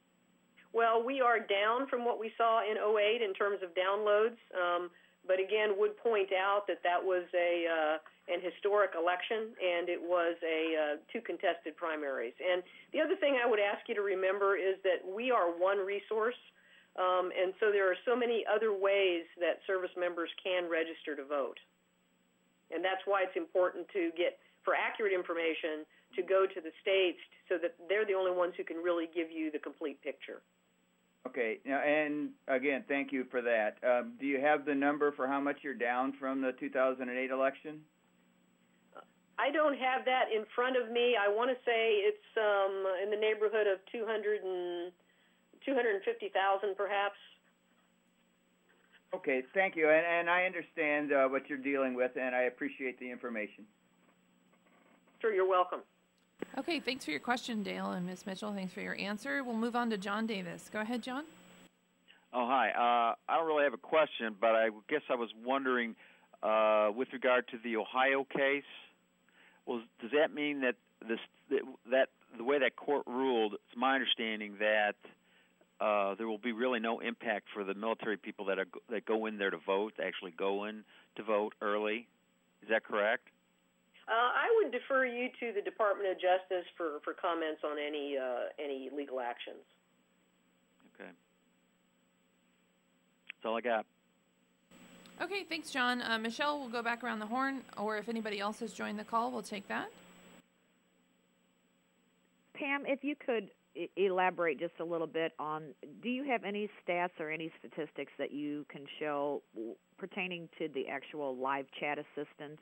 Well, 0.72 1.02
we 1.02 1.20
are 1.20 1.40
down 1.40 1.88
from 1.88 2.04
what 2.04 2.20
we 2.20 2.30
saw 2.38 2.62
in 2.62 2.78
08 2.78 3.22
in 3.22 3.34
terms 3.34 3.58
of 3.62 3.74
downloads, 3.74 4.38
um, 4.54 4.88
but 5.26 5.40
again, 5.40 5.74
would 5.76 5.98
point 5.98 6.30
out 6.32 6.66
that 6.68 6.78
that 6.84 7.02
was 7.02 7.24
a 7.34 7.66
uh, 7.66 7.98
an 8.32 8.40
historic 8.40 8.92
election, 8.94 9.50
and 9.58 9.88
it 9.90 10.00
was 10.00 10.36
a 10.46 10.60
uh, 10.78 10.96
two 11.12 11.20
contested 11.20 11.76
primaries. 11.76 12.34
And 12.38 12.62
the 12.92 13.00
other 13.00 13.16
thing 13.16 13.36
I 13.42 13.50
would 13.50 13.58
ask 13.58 13.82
you 13.88 13.94
to 13.96 14.02
remember 14.02 14.54
is 14.54 14.78
that 14.84 15.02
we 15.02 15.32
are 15.32 15.50
one 15.50 15.78
resource, 15.78 16.38
um, 16.98 17.30
and 17.30 17.54
so 17.60 17.70
there 17.70 17.86
are 17.90 17.96
so 18.04 18.16
many 18.16 18.44
other 18.48 18.72
ways 18.72 19.24
that 19.38 19.62
service 19.66 19.94
members 19.98 20.30
can 20.42 20.68
register 20.68 21.14
to 21.14 21.24
vote. 21.24 21.58
And 22.70 22.84
that's 22.84 23.02
why 23.04 23.22
it's 23.22 23.36
important 23.36 23.86
to 23.92 24.10
get, 24.16 24.38
for 24.64 24.74
accurate 24.74 25.12
information, 25.12 25.86
to 26.16 26.22
go 26.22 26.46
to 26.46 26.60
the 26.60 26.70
states 26.82 27.18
so 27.48 27.58
that 27.62 27.74
they're 27.88 28.06
the 28.06 28.14
only 28.14 28.32
ones 28.32 28.54
who 28.56 28.64
can 28.64 28.78
really 28.78 29.06
give 29.14 29.30
you 29.30 29.50
the 29.50 29.58
complete 29.58 30.02
picture. 30.02 30.42
Okay, 31.26 31.58
now, 31.66 31.80
and 31.80 32.30
again, 32.48 32.84
thank 32.88 33.12
you 33.12 33.24
for 33.30 33.42
that. 33.42 33.76
Um, 33.84 34.14
do 34.18 34.26
you 34.26 34.40
have 34.40 34.64
the 34.64 34.74
number 34.74 35.12
for 35.12 35.26
how 35.28 35.38
much 35.38 35.58
you're 35.62 35.74
down 35.74 36.14
from 36.18 36.40
the 36.40 36.52
2008 36.58 37.30
election? 37.30 37.80
I 39.38 39.50
don't 39.50 39.76
have 39.76 40.04
that 40.04 40.28
in 40.34 40.44
front 40.54 40.76
of 40.76 40.90
me. 40.92 41.16
I 41.16 41.28
want 41.28 41.50
to 41.50 41.56
say 41.64 42.04
it's 42.04 42.30
um, 42.36 42.84
in 43.02 43.10
the 43.10 43.16
neighborhood 43.16 43.66
of 43.66 43.80
200 43.92 44.44
and 44.44 44.92
250,000 45.64 46.76
perhaps. 46.76 47.16
Okay, 49.12 49.42
thank 49.54 49.74
you, 49.74 49.88
and, 49.90 50.06
and 50.06 50.30
I 50.30 50.44
understand 50.44 51.12
uh, 51.12 51.26
what 51.26 51.48
you're 51.48 51.58
dealing 51.58 51.94
with, 51.94 52.12
and 52.16 52.34
I 52.34 52.42
appreciate 52.42 52.98
the 53.00 53.10
information. 53.10 53.64
Sure, 55.20 55.32
you're 55.32 55.48
welcome. 55.48 55.80
Okay, 56.58 56.80
thanks 56.80 57.04
for 57.04 57.10
your 57.10 57.20
question, 57.20 57.62
Dale 57.62 57.90
and 57.90 58.06
Ms. 58.06 58.24
Mitchell. 58.24 58.52
Thanks 58.52 58.72
for 58.72 58.80
your 58.80 58.96
answer. 58.98 59.42
We'll 59.44 59.56
move 59.56 59.76
on 59.76 59.90
to 59.90 59.98
John 59.98 60.26
Davis. 60.26 60.70
Go 60.72 60.80
ahead, 60.80 61.02
John. 61.02 61.24
Oh, 62.32 62.46
hi. 62.46 62.70
Uh, 62.70 63.14
I 63.28 63.36
don't 63.36 63.46
really 63.46 63.64
have 63.64 63.74
a 63.74 63.78
question, 63.78 64.36
but 64.40 64.50
I 64.50 64.68
guess 64.88 65.02
I 65.10 65.16
was 65.16 65.30
wondering, 65.44 65.96
uh, 66.42 66.90
with 66.94 67.08
regard 67.12 67.48
to 67.48 67.58
the 67.62 67.76
Ohio 67.76 68.24
case, 68.24 68.62
well, 69.66 69.82
does 70.00 70.12
that 70.12 70.32
mean 70.32 70.60
that 70.60 70.76
this 71.06 71.18
that 71.90 72.08
the 72.36 72.44
way 72.44 72.58
that 72.58 72.76
court 72.76 73.02
ruled? 73.06 73.54
It's 73.54 73.76
my 73.76 73.94
understanding 73.94 74.54
that 74.60 74.94
uh, 75.80 76.14
there 76.16 76.28
will 76.28 76.38
be 76.38 76.52
really 76.52 76.78
no 76.78 77.00
impact 77.00 77.46
for 77.54 77.64
the 77.64 77.74
military 77.74 78.16
people 78.16 78.44
that 78.46 78.58
are 78.58 78.66
that 78.90 79.06
go 79.06 79.26
in 79.26 79.38
there 79.38 79.50
to 79.50 79.56
vote, 79.56 79.94
actually 80.02 80.32
go 80.32 80.64
in 80.64 80.84
to 81.16 81.22
vote 81.22 81.54
early. 81.62 82.06
Is 82.62 82.68
that 82.68 82.84
correct? 82.84 83.28
Uh, 84.06 84.12
I 84.12 84.46
would 84.56 84.72
defer 84.72 85.06
you 85.06 85.28
to 85.40 85.52
the 85.54 85.62
Department 85.62 86.10
of 86.10 86.16
Justice 86.16 86.66
for, 86.76 87.00
for 87.04 87.14
comments 87.14 87.62
on 87.64 87.78
any 87.78 88.16
uh, 88.18 88.50
any 88.62 88.90
legal 88.94 89.20
actions. 89.20 89.62
Okay. 90.94 91.10
That's 93.28 93.46
all 93.46 93.56
I 93.56 93.60
got. 93.60 93.86
Okay, 95.22 95.44
thanks, 95.44 95.70
John. 95.70 96.02
Uh, 96.02 96.18
Michelle, 96.18 96.58
we'll 96.58 96.70
go 96.70 96.82
back 96.82 97.04
around 97.04 97.18
the 97.18 97.26
horn, 97.26 97.60
or 97.76 97.98
if 97.98 98.08
anybody 98.08 98.40
else 98.40 98.60
has 98.60 98.72
joined 98.72 98.98
the 98.98 99.04
call, 99.04 99.30
we'll 99.30 99.42
take 99.42 99.68
that. 99.68 99.90
Pam, 102.54 102.84
if 102.86 103.04
you 103.04 103.14
could 103.14 103.50
elaborate 103.96 104.58
just 104.58 104.74
a 104.80 104.84
little 104.84 105.06
bit 105.06 105.32
on 105.38 105.62
do 106.02 106.08
you 106.08 106.24
have 106.24 106.44
any 106.44 106.68
stats 106.86 107.18
or 107.18 107.30
any 107.30 107.50
statistics 107.58 108.12
that 108.18 108.32
you 108.32 108.66
can 108.70 108.84
show 108.98 109.42
pertaining 109.98 110.48
to 110.58 110.68
the 110.74 110.88
actual 110.88 111.36
live 111.36 111.66
chat 111.78 111.98
assistance 111.98 112.60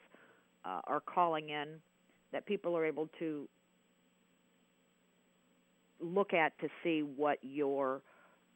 uh, 0.64 0.80
or 0.86 1.00
calling 1.00 1.50
in 1.50 1.68
that 2.32 2.44
people 2.46 2.76
are 2.76 2.84
able 2.84 3.08
to 3.18 3.48
look 6.00 6.32
at 6.32 6.58
to 6.60 6.68
see 6.82 7.00
what 7.00 7.38
your 7.42 8.02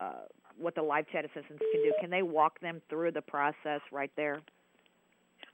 uh, 0.00 0.26
what 0.58 0.74
the 0.74 0.82
live 0.82 1.06
chat 1.10 1.24
assistants 1.24 1.62
can 1.72 1.82
do? 1.82 1.92
Can 2.00 2.10
they 2.10 2.22
walk 2.22 2.60
them 2.60 2.82
through 2.88 3.12
the 3.12 3.22
process 3.22 3.80
right 3.90 4.10
there? 4.16 4.42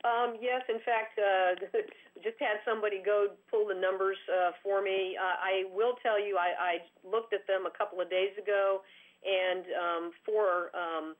Um, 0.06 0.38
yes, 0.38 0.62
in 0.68 0.78
fact, 0.86 1.18
uh, 1.18 1.58
just 2.22 2.38
had 2.38 2.62
somebody 2.64 3.02
go 3.04 3.34
pull 3.50 3.66
the 3.66 3.74
numbers 3.74 4.18
uh, 4.30 4.52
for 4.62 4.82
me. 4.82 5.18
Uh, 5.18 5.36
I 5.42 5.66
will 5.74 5.98
tell 6.02 6.22
you, 6.22 6.38
I, 6.38 6.54
I 6.54 6.74
looked 7.02 7.34
at 7.34 7.46
them 7.46 7.66
a 7.66 7.74
couple 7.76 8.00
of 8.00 8.08
days 8.08 8.30
ago, 8.38 8.82
and 9.26 9.64
um, 9.74 10.04
for 10.22 10.70
um, 10.78 11.18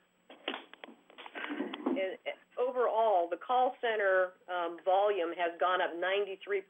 overall, 2.54 3.26
the 3.30 3.38
call 3.38 3.74
center 3.82 4.38
um, 4.46 4.78
volume 4.84 5.34
has 5.34 5.54
gone 5.58 5.82
up 5.82 5.90
93% 5.98 6.62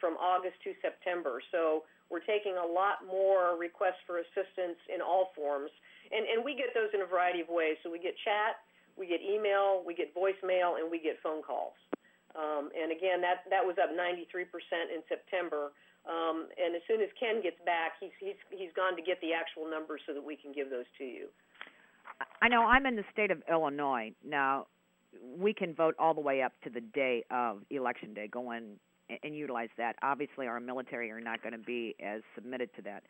from 0.00 0.16
August 0.16 0.56
to 0.64 0.72
September. 0.80 1.44
So 1.52 1.84
we're 2.08 2.24
taking 2.24 2.56
a 2.56 2.64
lot 2.64 3.04
more 3.04 3.60
requests 3.60 4.00
for 4.08 4.24
assistance 4.24 4.80
in 4.88 5.04
all 5.04 5.32
forms, 5.36 5.70
and 6.10 6.24
and 6.26 6.40
we 6.44 6.56
get 6.56 6.72
those 6.72 6.88
in 6.96 7.04
a 7.04 7.08
variety 7.08 7.40
of 7.44 7.48
ways. 7.48 7.76
So 7.84 7.92
we 7.92 8.00
get 8.00 8.16
chat 8.24 8.64
we 8.96 9.06
get 9.06 9.20
email, 9.20 9.82
we 9.86 9.94
get 9.94 10.14
voicemail, 10.14 10.78
and 10.78 10.90
we 10.90 11.00
get 11.00 11.16
phone 11.22 11.42
calls. 11.42 11.74
Um, 12.34 12.70
and 12.74 12.92
again, 12.92 13.20
that 13.20 13.42
that 13.50 13.64
was 13.64 13.76
up 13.82 13.90
93% 13.90 14.46
in 14.94 15.02
September. 15.08 15.72
Um, 16.08 16.48
and 16.56 16.74
as 16.74 16.82
soon 16.88 17.02
as 17.02 17.08
Ken 17.18 17.42
gets 17.42 17.58
back, 17.66 17.92
he's 18.00 18.14
he's 18.20 18.38
he's 18.50 18.70
gone 18.74 18.96
to 18.96 19.02
get 19.02 19.20
the 19.20 19.32
actual 19.34 19.68
numbers 19.68 20.00
so 20.06 20.14
that 20.14 20.22
we 20.22 20.36
can 20.36 20.52
give 20.52 20.70
those 20.70 20.88
to 20.98 21.04
you. 21.04 21.28
I 22.42 22.48
know 22.48 22.62
I'm 22.62 22.86
in 22.86 22.96
the 22.96 23.04
state 23.12 23.30
of 23.30 23.42
Illinois 23.50 24.12
now. 24.24 24.66
We 25.36 25.52
can 25.52 25.74
vote 25.74 25.96
all 25.98 26.14
the 26.14 26.20
way 26.20 26.42
up 26.42 26.52
to 26.62 26.70
the 26.70 26.80
day 26.80 27.24
of 27.30 27.62
election 27.70 28.14
day. 28.14 28.28
Go 28.28 28.52
in 28.52 28.76
and 29.22 29.36
utilize 29.36 29.70
that. 29.76 29.96
Obviously, 30.02 30.46
our 30.46 30.60
military 30.60 31.10
are 31.10 31.20
not 31.20 31.42
going 31.42 31.52
to 31.52 31.58
be 31.58 31.96
as 32.00 32.22
submitted 32.34 32.70
to 32.76 32.82
that 32.82 33.02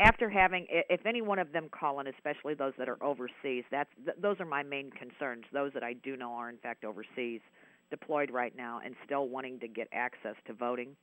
after 0.00 0.30
having 0.30 0.66
if 0.70 1.04
any 1.04 1.20
one 1.20 1.38
of 1.38 1.52
them 1.52 1.68
call 1.70 2.00
in 2.00 2.06
especially 2.06 2.54
those 2.54 2.72
that 2.78 2.88
are 2.88 3.00
overseas 3.02 3.64
that's 3.70 3.90
th- 4.04 4.16
those 4.20 4.40
are 4.40 4.46
my 4.46 4.62
main 4.62 4.90
concerns. 4.90 5.44
Those 5.52 5.72
that 5.74 5.82
I 5.82 5.92
do 5.92 6.16
know 6.16 6.32
are 6.32 6.48
in 6.48 6.56
fact 6.56 6.84
overseas 6.84 7.40
deployed 7.90 8.30
right 8.30 8.56
now 8.56 8.80
and 8.84 8.94
still 9.04 9.28
wanting 9.28 9.60
to 9.60 9.68
get 9.68 9.88
access 9.92 10.36
to 10.46 10.54
voting. 10.54 10.96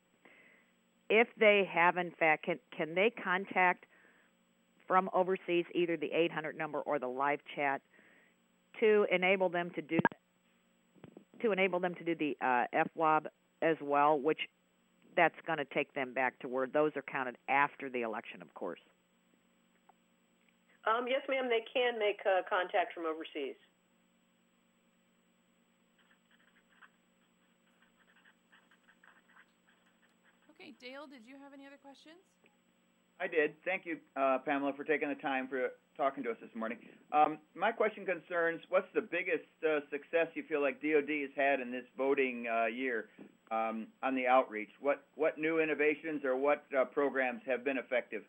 If 1.09 1.27
they 1.39 1.69
have 1.71 1.97
in 1.97 2.11
fact 2.11 2.45
can 2.45 2.59
can 2.75 2.95
they 2.95 3.11
contact 3.11 3.85
from 4.87 5.09
overseas 5.13 5.65
either 5.75 5.95
the 5.95 6.11
800 6.11 6.57
number 6.57 6.79
or 6.79 6.97
the 6.97 7.07
live 7.07 7.39
chat 7.55 7.81
to 8.79 9.05
enable 9.11 9.49
them 9.49 9.69
to 9.75 9.81
do 9.81 9.99
to 11.41 11.51
enable 11.51 11.79
them 11.79 11.93
to 11.95 12.03
do 12.03 12.15
the 12.15 12.35
uh, 12.41 12.65
FWAB 12.97 13.27
as 13.61 13.77
well 13.81 14.19
which 14.19 14.39
that's 15.17 15.35
going 15.45 15.57
to 15.57 15.65
take 15.65 15.93
them 15.93 16.13
back 16.13 16.39
to 16.39 16.47
where 16.47 16.67
those 16.67 16.95
are 16.95 17.01
counted 17.01 17.35
after 17.49 17.89
the 17.89 18.03
election, 18.03 18.41
of 18.41 18.53
course. 18.53 18.79
Um, 20.85 21.05
yes, 21.09 21.21
ma'am. 21.27 21.49
They 21.49 21.65
can 21.67 21.99
make 21.99 22.21
uh, 22.23 22.43
contact 22.47 22.93
from 22.93 23.05
overseas. 23.05 23.57
Okay, 30.55 30.73
Dale, 30.79 31.07
did 31.11 31.27
you 31.27 31.35
have 31.43 31.51
any 31.51 31.65
other 31.65 31.81
questions? 31.81 32.21
I 33.19 33.25
did. 33.25 33.55
Thank 33.65 33.85
you, 33.85 33.97
uh, 34.15 34.37
Pamela, 34.45 34.73
for 34.77 34.83
taking 34.83 35.09
the 35.09 35.15
time 35.15 35.47
for 35.47 35.71
talking 35.97 36.23
to 36.23 36.29
us 36.29 36.37
this 36.39 36.53
morning. 36.55 36.77
Um, 37.11 37.39
my 37.55 37.71
question 37.71 38.05
concerns 38.05 38.61
what's 38.69 38.87
the 38.93 39.01
biggest 39.01 39.49
uh, 39.65 39.79
success 39.89 40.27
you 40.35 40.43
feel 40.47 40.61
like 40.61 40.79
DoD 40.79 41.09
has 41.25 41.33
had 41.35 41.59
in 41.59 41.71
this 41.71 41.85
voting 41.97 42.45
uh, 42.45 42.67
year 42.67 43.09
um, 43.51 43.87
on 44.03 44.15
the 44.15 44.27
outreach? 44.27 44.69
What 44.81 45.03
what 45.15 45.37
new 45.37 45.59
innovations 45.59 46.23
or 46.25 46.35
what 46.35 46.65
uh, 46.77 46.85
programs 46.85 47.41
have 47.45 47.63
been 47.63 47.77
effective? 47.77 48.23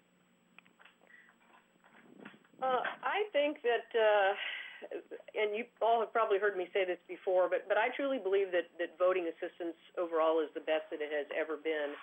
Uh, 2.60 2.82
I 3.06 3.22
think 3.30 3.62
that, 3.62 3.86
uh, 3.94 4.34
and 5.38 5.54
you 5.54 5.62
all 5.80 6.00
have 6.00 6.12
probably 6.12 6.38
heard 6.42 6.56
me 6.56 6.66
say 6.74 6.84
this 6.84 6.98
before, 7.06 7.48
but 7.48 7.68
but 7.68 7.78
I 7.78 7.88
truly 7.94 8.18
believe 8.18 8.50
that 8.50 8.66
that 8.78 8.98
voting 8.98 9.30
assistance 9.30 9.78
overall 9.96 10.40
is 10.40 10.50
the 10.54 10.66
best 10.66 10.90
that 10.90 11.00
it 11.00 11.10
has 11.14 11.26
ever 11.38 11.56
been 11.56 11.94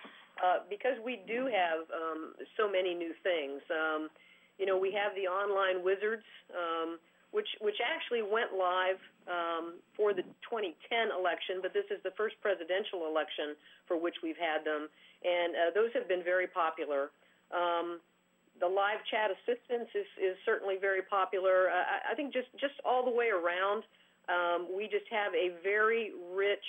uh, 0.43 0.67
because 0.69 0.95
we 1.03 1.21
do 1.27 1.47
have 1.47 1.87
um, 1.91 2.35
so 2.57 2.71
many 2.71 2.93
new 2.93 3.13
things. 3.23 3.61
Um, 3.71 4.09
you 4.57 4.65
know, 4.65 4.77
we 4.77 4.91
have 4.95 5.11
the 5.15 5.27
online 5.27 5.83
wizards, 5.83 6.23
um, 6.55 6.99
which 7.35 7.51
which 7.59 7.83
actually 7.83 8.23
went 8.23 8.55
live 8.55 8.95
um, 9.27 9.75
for 9.91 10.15
the 10.15 10.23
2010 10.47 11.11
election, 11.11 11.59
but 11.59 11.75
this 11.75 11.83
is 11.91 11.99
the 12.07 12.15
first 12.15 12.39
presidential 12.39 13.11
election 13.11 13.59
for 13.91 13.99
which 13.99 14.15
we've 14.23 14.39
had 14.39 14.63
them, 14.63 14.87
and 15.27 15.51
uh, 15.51 15.59
those 15.75 15.91
have 15.91 16.07
been 16.07 16.23
very 16.23 16.47
popular. 16.47 17.11
Um, 17.51 17.99
the 18.63 18.71
live 18.71 19.03
chat 19.11 19.35
assistance 19.35 19.91
is, 19.91 20.07
is 20.15 20.39
certainly 20.47 20.79
very 20.79 21.03
popular. 21.03 21.67
Uh, 21.67 21.83
I, 21.83 21.97
I 22.11 22.15
think 22.15 22.31
just 22.31 22.47
just 22.55 22.79
all 22.87 23.03
the 23.03 23.11
way 23.11 23.27
around, 23.35 23.83
um, 24.31 24.71
we 24.71 24.87
just 24.87 25.11
have 25.11 25.35
a 25.35 25.51
very 25.59 26.15
rich 26.31 26.63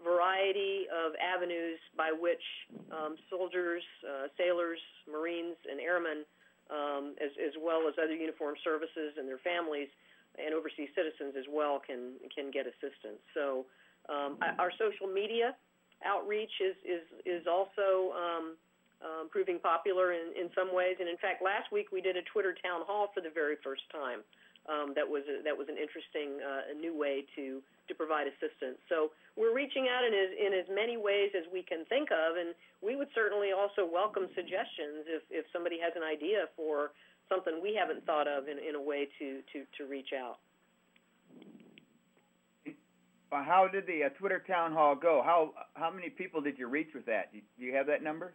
variety 0.00 0.88
of 0.88 1.12
avenues 1.20 1.76
by 1.92 2.08
which 2.08 2.40
um, 2.88 3.20
soldiers, 3.28 3.84
uh, 4.00 4.32
sailors, 4.40 4.80
Marines, 5.04 5.60
and 5.68 5.76
airmen, 5.76 6.24
um, 6.70 7.14
as, 7.20 7.30
as 7.40 7.52
well 7.60 7.88
as 7.88 7.94
other 8.00 8.14
uniformed 8.14 8.58
services 8.64 9.14
and 9.18 9.28
their 9.28 9.42
families, 9.42 9.88
and 10.38 10.54
overseas 10.54 10.90
citizens 10.94 11.34
as 11.38 11.46
well, 11.50 11.80
can 11.80 12.18
can 12.34 12.50
get 12.50 12.66
assistance. 12.66 13.22
So, 13.34 13.66
um, 14.08 14.38
our 14.58 14.72
social 14.78 15.06
media 15.06 15.54
outreach 16.04 16.52
is 16.60 16.76
is 16.84 17.04
is 17.24 17.46
also 17.46 18.12
um, 18.18 18.56
um, 19.04 19.28
proving 19.30 19.58
popular 19.58 20.12
in, 20.12 20.32
in 20.34 20.50
some 20.54 20.74
ways. 20.74 20.96
And 20.98 21.08
in 21.08 21.16
fact, 21.18 21.42
last 21.42 21.70
week 21.70 21.92
we 21.92 22.00
did 22.00 22.16
a 22.16 22.22
Twitter 22.22 22.54
town 22.64 22.82
hall 22.86 23.10
for 23.14 23.20
the 23.20 23.30
very 23.30 23.56
first 23.62 23.82
time. 23.92 24.20
Um, 24.68 24.92
that 24.96 25.04
was 25.04 25.22
a, 25.28 25.42
that 25.44 25.56
was 25.56 25.68
an 25.68 25.76
interesting 25.76 26.40
uh, 26.40 26.72
new 26.78 26.96
way 26.96 27.24
to 27.36 27.62
to 27.88 27.92
provide 27.94 28.26
assistance. 28.26 28.80
So 28.88 29.12
we're 29.36 29.54
reaching 29.54 29.88
out 29.92 30.04
in 30.04 30.14
as 30.14 30.30
in 30.34 30.52
as 30.56 30.66
many 30.72 30.96
ways 30.96 31.30
as 31.36 31.44
we 31.52 31.62
can 31.62 31.84
think 31.86 32.08
of, 32.10 32.36
and 32.36 32.54
we 32.80 32.96
would 32.96 33.08
certainly 33.14 33.52
also 33.52 33.84
welcome 33.84 34.28
suggestions 34.34 35.04
if 35.06 35.22
if 35.30 35.44
somebody 35.52 35.76
has 35.80 35.92
an 35.96 36.02
idea 36.02 36.48
for 36.56 36.92
something 37.28 37.60
we 37.62 37.76
haven't 37.76 38.04
thought 38.06 38.28
of 38.28 38.48
in, 38.48 38.56
in 38.58 38.74
a 38.74 38.80
way 38.80 39.08
to 39.18 39.40
to 39.52 39.64
to 39.76 39.88
reach 39.88 40.12
out. 40.16 40.38
How 43.30 43.66
did 43.66 43.86
the 43.86 44.04
uh, 44.04 44.08
Twitter 44.10 44.42
town 44.46 44.72
hall 44.72 44.94
go? 44.94 45.20
How 45.24 45.52
how 45.74 45.90
many 45.90 46.08
people 46.08 46.40
did 46.40 46.58
you 46.58 46.68
reach 46.68 46.94
with 46.94 47.06
that? 47.06 47.32
Do 47.32 47.38
you, 47.38 47.44
do 47.58 47.64
you 47.64 47.74
have 47.74 47.86
that 47.88 48.02
number? 48.02 48.32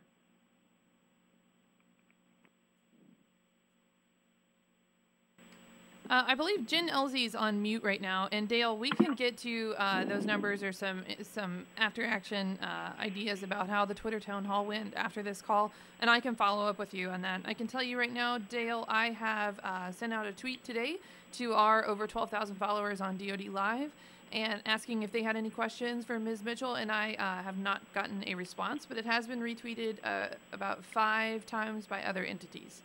Uh, 6.09 6.23
I 6.25 6.33
believe 6.33 6.65
Jen 6.65 6.89
Elzea 6.89 7.27
is 7.27 7.35
on 7.35 7.61
mute 7.61 7.83
right 7.83 8.01
now, 8.01 8.27
and 8.31 8.47
Dale, 8.47 8.75
we 8.75 8.89
can 8.89 9.13
get 9.13 9.37
to 9.39 9.75
uh, 9.77 10.05
those 10.05 10.25
numbers 10.25 10.63
or 10.63 10.71
some 10.71 11.03
some 11.21 11.67
after 11.77 12.03
action 12.03 12.57
uh, 12.63 12.93
ideas 12.99 13.43
about 13.43 13.69
how 13.69 13.85
the 13.85 13.93
Twitter 13.93 14.19
town 14.19 14.43
hall 14.43 14.65
went 14.65 14.95
after 14.95 15.21
this 15.21 15.39
call, 15.39 15.71
and 16.01 16.09
I 16.09 16.19
can 16.19 16.35
follow 16.35 16.65
up 16.65 16.79
with 16.79 16.95
you 16.95 17.09
on 17.09 17.21
that. 17.21 17.41
I 17.45 17.53
can 17.53 17.67
tell 17.67 17.83
you 17.83 17.99
right 17.99 18.11
now, 18.11 18.39
Dale, 18.39 18.85
I 18.87 19.11
have 19.11 19.59
uh, 19.59 19.91
sent 19.91 20.11
out 20.11 20.25
a 20.25 20.31
tweet 20.31 20.63
today 20.63 20.97
to 21.33 21.53
our 21.53 21.85
over 21.85 22.07
12,000 22.07 22.55
followers 22.55 23.01
on 23.01 23.15
DoD 23.15 23.49
Live, 23.49 23.91
and 24.31 24.63
asking 24.65 25.03
if 25.03 25.11
they 25.11 25.21
had 25.21 25.35
any 25.35 25.51
questions 25.51 26.05
for 26.05 26.17
Ms. 26.17 26.43
Mitchell, 26.43 26.73
and 26.73 26.91
I 26.91 27.13
uh, 27.19 27.43
have 27.43 27.59
not 27.59 27.81
gotten 27.93 28.23
a 28.25 28.33
response, 28.33 28.83
but 28.83 28.97
it 28.97 29.05
has 29.05 29.27
been 29.27 29.41
retweeted 29.41 29.97
uh, 30.03 30.29
about 30.53 30.83
five 30.83 31.45
times 31.45 31.85
by 31.85 32.01
other 32.01 32.23
entities. 32.23 32.81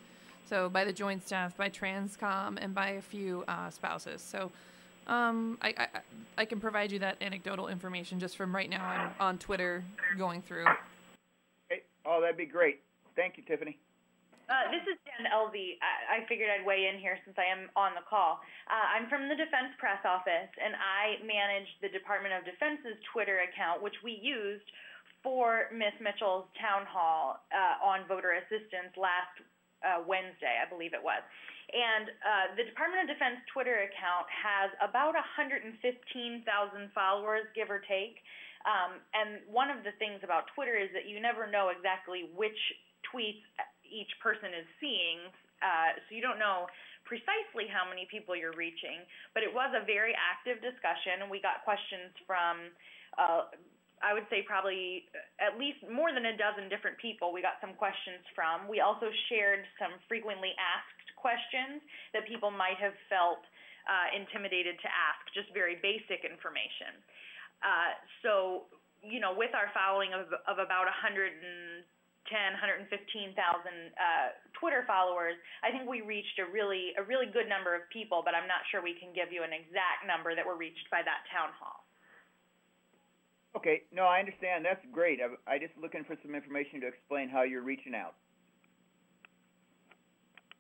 So 0.46 0.68
by 0.68 0.84
the 0.84 0.92
Joint 0.92 1.26
Staff, 1.26 1.56
by 1.56 1.70
Transcom, 1.70 2.58
and 2.60 2.74
by 2.74 2.90
a 2.90 3.02
few 3.02 3.44
uh, 3.48 3.70
spouses. 3.70 4.20
So 4.20 4.50
um, 5.06 5.58
I, 5.62 5.74
I, 5.76 5.88
I 6.38 6.44
can 6.44 6.60
provide 6.60 6.92
you 6.92 6.98
that 7.00 7.16
anecdotal 7.20 7.68
information 7.68 8.20
just 8.20 8.36
from 8.36 8.54
right 8.54 8.68
now 8.68 9.12
on, 9.20 9.28
on 9.28 9.38
Twitter 9.38 9.84
going 10.18 10.42
through. 10.42 10.66
Hey, 11.68 11.82
oh, 12.04 12.20
that'd 12.20 12.36
be 12.36 12.46
great. 12.46 12.80
Thank 13.16 13.36
you, 13.36 13.42
Tiffany. 13.44 13.78
Uh, 14.44 14.68
this 14.68 14.84
is 14.84 15.00
Jen 15.08 15.24
Elzea. 15.32 15.80
I, 15.80 16.20
I 16.20 16.28
figured 16.28 16.52
I'd 16.52 16.66
weigh 16.68 16.92
in 16.92 17.00
here 17.00 17.16
since 17.24 17.36
I 17.40 17.48
am 17.48 17.72
on 17.80 17.96
the 17.96 18.04
call. 18.04 18.44
Uh, 18.68 18.92
I'm 18.92 19.08
from 19.08 19.24
the 19.32 19.36
Defense 19.36 19.72
Press 19.80 20.04
Office, 20.04 20.52
and 20.60 20.76
I 20.76 21.16
manage 21.24 21.68
the 21.80 21.88
Department 21.88 22.36
of 22.36 22.44
Defense's 22.44 23.00
Twitter 23.08 23.40
account, 23.48 23.80
which 23.80 23.96
we 24.04 24.20
used 24.20 24.68
for 25.24 25.72
Miss 25.72 25.96
Mitchell's 25.96 26.44
town 26.60 26.84
hall 26.84 27.40
uh, 27.48 27.80
on 27.80 28.04
voter 28.04 28.36
assistance 28.36 28.92
last 29.00 29.32
uh, 29.84 30.00
Wednesday, 30.08 30.56
I 30.56 30.66
believe 30.66 30.96
it 30.96 31.04
was. 31.04 31.20
And 31.70 32.08
uh, 32.22 32.46
the 32.56 32.64
Department 32.64 33.04
of 33.04 33.08
Defense 33.12 33.40
Twitter 33.52 33.84
account 33.88 34.26
has 34.32 34.72
about 34.80 35.12
115,000 35.12 35.76
followers, 36.94 37.44
give 37.52 37.68
or 37.68 37.84
take. 37.84 38.20
Um, 38.64 39.00
and 39.12 39.44
one 39.44 39.68
of 39.68 39.84
the 39.84 39.92
things 40.00 40.24
about 40.24 40.48
Twitter 40.56 40.76
is 40.76 40.88
that 40.96 41.04
you 41.04 41.20
never 41.20 41.44
know 41.44 41.68
exactly 41.68 42.32
which 42.32 42.56
tweets 43.04 43.44
each 43.84 44.12
person 44.24 44.56
is 44.56 44.64
seeing. 44.80 45.28
Uh, 45.60 45.96
so 46.04 46.08
you 46.16 46.24
don't 46.24 46.40
know 46.40 46.68
precisely 47.04 47.68
how 47.68 47.84
many 47.84 48.08
people 48.08 48.32
you're 48.32 48.56
reaching. 48.56 49.04
But 49.36 49.44
it 49.44 49.52
was 49.52 49.72
a 49.76 49.84
very 49.84 50.16
active 50.16 50.60
discussion, 50.64 51.24
and 51.24 51.28
we 51.28 51.40
got 51.40 51.64
questions 51.64 52.12
from 52.24 52.72
uh, 53.20 53.52
I 54.02 54.12
would 54.12 54.26
say 54.28 54.42
probably 54.42 55.06
at 55.38 55.58
least 55.58 55.80
more 55.86 56.10
than 56.10 56.26
a 56.26 56.36
dozen 56.36 56.68
different 56.68 56.98
people 56.98 57.32
we 57.32 57.40
got 57.40 57.60
some 57.60 57.74
questions 57.78 58.24
from. 58.34 58.66
We 58.66 58.80
also 58.80 59.08
shared 59.30 59.64
some 59.78 59.96
frequently 60.08 60.52
asked 60.58 61.08
questions 61.16 61.80
that 62.12 62.28
people 62.28 62.50
might 62.52 62.76
have 62.82 62.92
felt 63.08 63.40
uh, 63.88 64.08
intimidated 64.16 64.80
to 64.80 64.88
ask, 64.88 65.20
just 65.32 65.52
very 65.52 65.76
basic 65.80 66.24
information. 66.24 66.96
Uh, 67.60 67.96
so, 68.20 68.68
you 69.00 69.20
know, 69.20 69.32
with 69.32 69.52
our 69.56 69.72
following 69.72 70.12
of, 70.12 70.28
of 70.48 70.60
about 70.60 70.88
110, 70.88 71.84
115,000 71.84 72.88
uh, 72.88 74.36
Twitter 74.56 74.84
followers, 74.88 75.36
I 75.60 75.72
think 75.72 75.88
we 75.88 76.00
reached 76.00 76.40
a 76.40 76.48
really 76.48 76.96
a 76.96 77.04
really 77.04 77.28
good 77.28 77.48
number 77.48 77.76
of 77.76 77.84
people, 77.92 78.24
but 78.24 78.32
I'm 78.32 78.48
not 78.48 78.64
sure 78.72 78.80
we 78.80 78.96
can 78.96 79.12
give 79.12 79.32
you 79.32 79.44
an 79.44 79.52
exact 79.52 80.04
number 80.08 80.32
that 80.36 80.44
were 80.44 80.56
reached 80.56 80.88
by 80.88 81.04
that 81.04 81.24
town 81.32 81.52
hall. 81.56 81.83
Okay, 83.56 83.82
no, 83.94 84.02
I 84.04 84.18
understand. 84.18 84.64
That's 84.64 84.82
great. 84.90 85.20
I, 85.22 85.30
I 85.46 85.58
just 85.58 85.72
looking 85.80 86.02
for 86.04 86.16
some 86.22 86.34
information 86.34 86.80
to 86.82 86.88
explain 86.88 87.28
how 87.28 87.42
you're 87.42 87.62
reaching 87.62 87.94
out. 87.94 88.14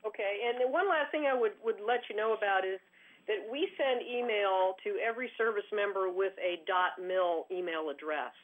Okay, 0.06 0.46
and 0.46 0.60
then 0.60 0.70
one 0.70 0.88
last 0.88 1.10
thing 1.10 1.26
I 1.26 1.34
would, 1.34 1.58
would 1.64 1.80
let 1.80 2.06
you 2.08 2.14
know 2.14 2.36
about 2.36 2.62
is 2.62 2.78
that 3.26 3.40
we 3.50 3.66
send 3.80 4.04
email 4.04 4.76
to 4.84 5.00
every 5.00 5.32
service 5.36 5.66
member 5.72 6.12
with 6.12 6.36
a 6.38 6.60
.mil 7.00 7.48
email 7.50 7.88
address. 7.88 8.36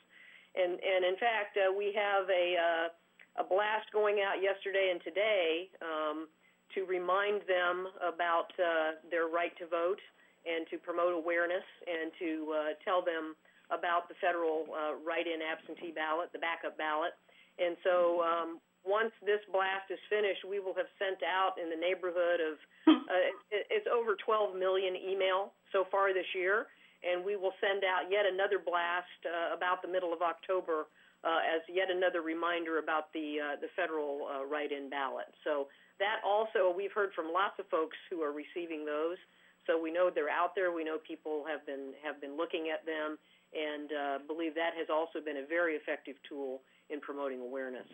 And, 0.56 0.80
and 0.80 1.04
in 1.04 1.14
fact, 1.20 1.54
uh, 1.54 1.70
we 1.70 1.92
have 1.94 2.26
a, 2.26 2.46
uh, 2.56 3.44
a 3.44 3.44
blast 3.44 3.92
going 3.92 4.18
out 4.24 4.42
yesterday 4.42 4.90
and 4.90 5.00
today 5.04 5.68
um, 5.84 6.26
to 6.74 6.88
remind 6.88 7.44
them 7.46 7.92
about 8.02 8.50
uh, 8.58 8.98
their 9.12 9.28
right 9.28 9.52
to 9.60 9.68
vote 9.68 10.00
and 10.48 10.66
to 10.72 10.78
promote 10.80 11.12
awareness 11.12 11.66
and 11.86 12.10
to 12.18 12.30
uh, 12.50 12.72
tell 12.82 13.04
them 13.04 13.36
about 13.70 14.10
the 14.10 14.18
federal 14.20 14.66
uh, 14.70 14.98
write-in 15.02 15.40
absentee 15.40 15.94
ballot, 15.94 16.30
the 16.34 16.42
backup 16.42 16.76
ballot. 16.76 17.14
And 17.58 17.76
so 17.82 18.22
um, 18.22 18.50
once 18.84 19.12
this 19.24 19.40
blast 19.52 19.90
is 19.92 20.00
finished, 20.08 20.44
we 20.48 20.58
will 20.58 20.74
have 20.74 20.88
sent 20.96 21.20
out 21.22 21.60
in 21.60 21.68
the 21.68 21.76
neighborhood 21.76 22.40
of 22.40 22.54
uh, 22.88 23.30
it's 23.50 23.86
over 23.90 24.16
12 24.16 24.56
million 24.56 24.96
email 24.96 25.52
so 25.72 25.84
far 25.92 26.14
this 26.16 26.28
year, 26.34 26.66
and 27.04 27.24
we 27.24 27.36
will 27.36 27.52
send 27.60 27.84
out 27.84 28.08
yet 28.08 28.24
another 28.24 28.56
blast 28.56 29.20
uh, 29.28 29.52
about 29.52 29.82
the 29.84 29.88
middle 29.88 30.12
of 30.12 30.22
October 30.24 30.88
uh, 31.24 31.44
as 31.44 31.60
yet 31.68 31.92
another 31.92 32.22
reminder 32.24 32.78
about 32.80 33.12
the 33.12 33.36
uh, 33.36 33.56
the 33.60 33.68
federal 33.76 34.24
uh, 34.24 34.44
write-in 34.48 34.88
ballot. 34.88 35.28
So 35.44 35.68
that 36.00 36.24
also 36.24 36.72
we've 36.72 36.92
heard 36.92 37.12
from 37.12 37.28
lots 37.28 37.60
of 37.60 37.68
folks 37.68 37.96
who 38.08 38.24
are 38.24 38.32
receiving 38.32 38.88
those. 38.88 39.20
So 39.68 39.76
we 39.76 39.92
know 39.92 40.08
they're 40.08 40.32
out 40.32 40.56
there. 40.56 40.72
We 40.72 40.82
know 40.82 40.96
people 40.96 41.44
have 41.44 41.66
been 41.68 41.92
have 42.00 42.20
been 42.20 42.40
looking 42.40 42.72
at 42.72 42.88
them, 42.88 43.20
and 43.52 43.90
uh, 43.90 44.18
believe 44.26 44.54
that 44.54 44.72
has 44.78 44.88
also 44.92 45.18
been 45.24 45.38
a 45.38 45.46
very 45.46 45.74
effective 45.74 46.16
tool 46.28 46.62
in 46.88 47.00
promoting 47.00 47.40
awareness. 47.40 47.86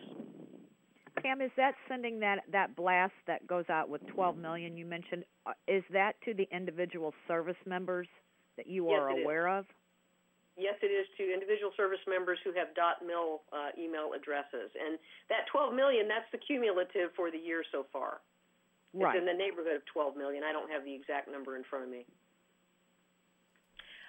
Pam, 1.21 1.41
is 1.41 1.51
that 1.57 1.73
sending 1.87 2.19
that 2.19 2.45
that 2.51 2.75
blast 2.75 3.13
that 3.25 3.45
goes 3.47 3.65
out 3.69 3.89
with 3.89 4.05
12 4.07 4.37
million 4.37 4.77
you 4.77 4.85
mentioned? 4.85 5.23
Uh, 5.45 5.53
is 5.67 5.83
that 5.91 6.13
to 6.25 6.33
the 6.33 6.47
individual 6.51 7.13
service 7.27 7.57
members 7.65 8.07
that 8.55 8.67
you 8.67 8.89
yes, 8.89 8.99
are 8.99 9.09
aware 9.09 9.47
is. 9.47 9.59
of? 9.59 9.65
Yes, 10.57 10.73
it 10.81 10.89
is 10.89 11.05
to 11.17 11.23
individual 11.33 11.71
service 11.77 12.01
members 12.09 12.39
who 12.43 12.51
have 12.53 12.73
.dot 12.73 13.05
mil 13.05 13.41
uh, 13.53 13.69
email 13.77 14.13
addresses, 14.17 14.73
and 14.73 14.97
that 15.29 15.45
12 15.51 15.73
million 15.73 16.07
that's 16.07 16.29
the 16.31 16.41
cumulative 16.41 17.13
for 17.15 17.29
the 17.29 17.37
year 17.37 17.63
so 17.71 17.85
far. 17.93 18.21
Right. 18.93 19.13
It's 19.13 19.21
in 19.21 19.25
the 19.25 19.37
neighborhood 19.37 19.77
of 19.77 19.85
12 19.93 20.17
million. 20.17 20.41
I 20.43 20.51
don't 20.51 20.71
have 20.71 20.85
the 20.85 20.93
exact 20.93 21.29
number 21.29 21.57
in 21.57 21.63
front 21.69 21.85
of 21.85 21.91
me. 21.91 22.05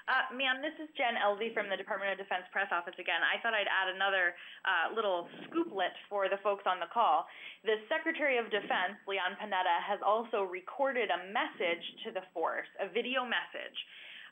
Uh, 0.09 0.25
ma'am, 0.33 0.65
this 0.65 0.73
is 0.81 0.89
Jen 0.97 1.21
Elzea 1.21 1.53
from 1.53 1.69
the 1.69 1.77
Department 1.77 2.09
of 2.09 2.17
Defense 2.17 2.49
Press 2.49 2.73
Office 2.73 2.97
again. 2.97 3.21
I 3.21 3.37
thought 3.45 3.53
I'd 3.53 3.69
add 3.69 3.93
another 3.93 4.33
uh, 4.65 4.97
little 4.97 5.29
scooplet 5.45 5.93
for 6.09 6.33
the 6.33 6.41
folks 6.41 6.65
on 6.65 6.81
the 6.81 6.89
call. 6.89 7.29
The 7.69 7.77
Secretary 7.93 8.41
of 8.41 8.49
Defense, 8.49 8.97
Leon 9.05 9.37
Panetta, 9.37 9.85
has 9.85 10.01
also 10.01 10.49
recorded 10.49 11.13
a 11.13 11.29
message 11.29 11.85
to 12.09 12.17
the 12.17 12.25
force, 12.33 12.65
a 12.81 12.89
video 12.89 13.29
message, 13.29 13.77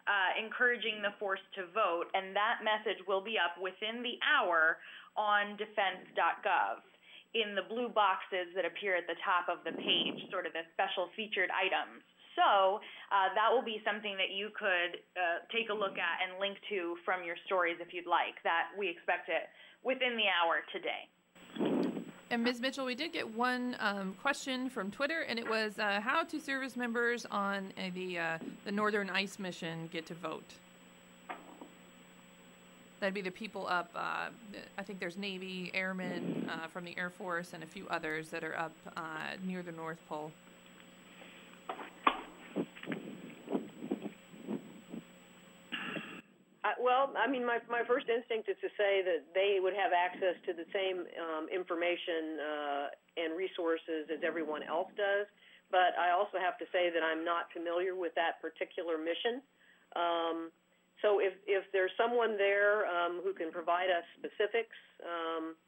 uh, 0.09 0.41
encouraging 0.41 1.05
the 1.05 1.13
force 1.21 1.45
to 1.61 1.69
vote, 1.77 2.09
and 2.17 2.33
that 2.33 2.65
message 2.65 3.05
will 3.05 3.21
be 3.21 3.37
up 3.37 3.61
within 3.61 4.01
the 4.01 4.17
hour 4.25 4.81
on 5.13 5.61
defense.gov 5.61 6.81
in 7.37 7.53
the 7.53 7.69
blue 7.69 7.93
boxes 7.93 8.49
that 8.57 8.65
appear 8.65 8.97
at 8.97 9.05
the 9.05 9.19
top 9.21 9.53
of 9.53 9.61
the 9.69 9.77
page, 9.77 10.25
sort 10.33 10.49
of 10.49 10.57
the 10.57 10.65
special 10.73 11.13
featured 11.13 11.53
items. 11.53 12.01
So 12.37 12.79
uh, 13.11 13.33
that 13.35 13.49
will 13.51 13.65
be 13.65 13.81
something 13.83 14.15
that 14.21 14.31
you 14.37 14.53
could 14.53 15.01
uh, 15.17 15.43
take 15.51 15.71
a 15.71 15.75
look 15.75 15.97
at 15.97 16.21
and 16.21 16.39
link 16.39 16.59
to 16.69 16.97
from 17.05 17.25
your 17.25 17.37
stories 17.47 17.77
if 17.81 17.93
you'd 17.93 18.07
like. 18.07 18.37
That 18.45 18.77
we 18.79 18.89
expect 18.89 19.29
it 19.29 19.49
within 19.83 20.17
the 20.17 20.29
hour 20.29 20.61
today. 20.71 21.09
And 22.29 22.43
Ms. 22.43 22.61
Mitchell, 22.61 22.85
we 22.85 22.97
did 22.97 23.13
get 23.13 23.27
one 23.35 23.77
um, 23.79 24.15
question 24.21 24.69
from 24.69 24.91
Twitter, 24.91 25.21
and 25.23 25.39
it 25.39 25.49
was 25.49 25.79
uh, 25.79 26.01
how 26.03 26.25
do 26.25 26.41
service 26.41 26.77
members 26.77 27.25
on 27.31 27.73
uh, 27.79 27.91
the 27.95 28.19
uh, 28.19 28.39
the 28.65 28.73
Northern 28.73 29.09
Ice 29.11 29.39
Mission 29.39 29.89
get 29.93 30.07
to 30.07 30.15
vote? 30.15 30.55
That'd 32.99 33.15
be 33.15 33.23
the 33.23 33.31
people 33.31 33.67
up. 33.69 33.91
Uh, 33.95 34.29
I 34.77 34.83
think 34.83 35.01
there's 35.01 35.17
Navy, 35.19 35.71
Airmen 35.75 36.51
uh, 36.51 36.67
from 36.67 36.85
the 36.85 36.97
Air 36.99 37.11
Force, 37.11 37.53
and 37.53 37.63
a 37.63 37.67
few 37.67 37.87
others 37.89 38.29
that 38.31 38.43
are 38.43 38.59
up 38.59 38.73
uh, 38.97 39.37
near 39.45 39.63
the 39.63 39.73
North 39.73 39.99
Pole. 40.09 40.33
Well, 46.87 47.11
I 47.19 47.27
mean, 47.27 47.43
my 47.43 47.59
my 47.67 47.83
first 47.83 48.07
instinct 48.07 48.47
is 48.47 48.55
to 48.63 48.71
say 48.79 49.03
that 49.03 49.27
they 49.35 49.59
would 49.59 49.75
have 49.75 49.91
access 49.91 50.39
to 50.47 50.55
the 50.55 50.63
same 50.71 51.03
um, 51.19 51.51
information 51.51 52.39
uh, 52.39 52.87
and 53.19 53.35
resources 53.35 54.07
as 54.07 54.23
everyone 54.23 54.63
else 54.63 54.95
does. 54.95 55.27
but 55.71 55.99
I 55.99 56.15
also 56.15 56.39
have 56.39 56.55
to 56.63 56.67
say 56.71 56.95
that 56.95 57.03
I'm 57.03 57.25
not 57.27 57.51
familiar 57.51 57.99
with 57.99 58.15
that 58.15 58.39
particular 58.39 58.95
mission. 58.99 59.43
Um, 59.99 60.55
so 61.03 61.19
if, 61.19 61.35
if 61.47 61.65
there's 61.73 61.91
someone 61.99 62.39
there 62.39 62.87
um, 62.87 63.21
who 63.23 63.35
can 63.35 63.51
provide 63.51 63.91
us 63.91 64.07
specifics, 64.17 64.79
um, 65.03 65.59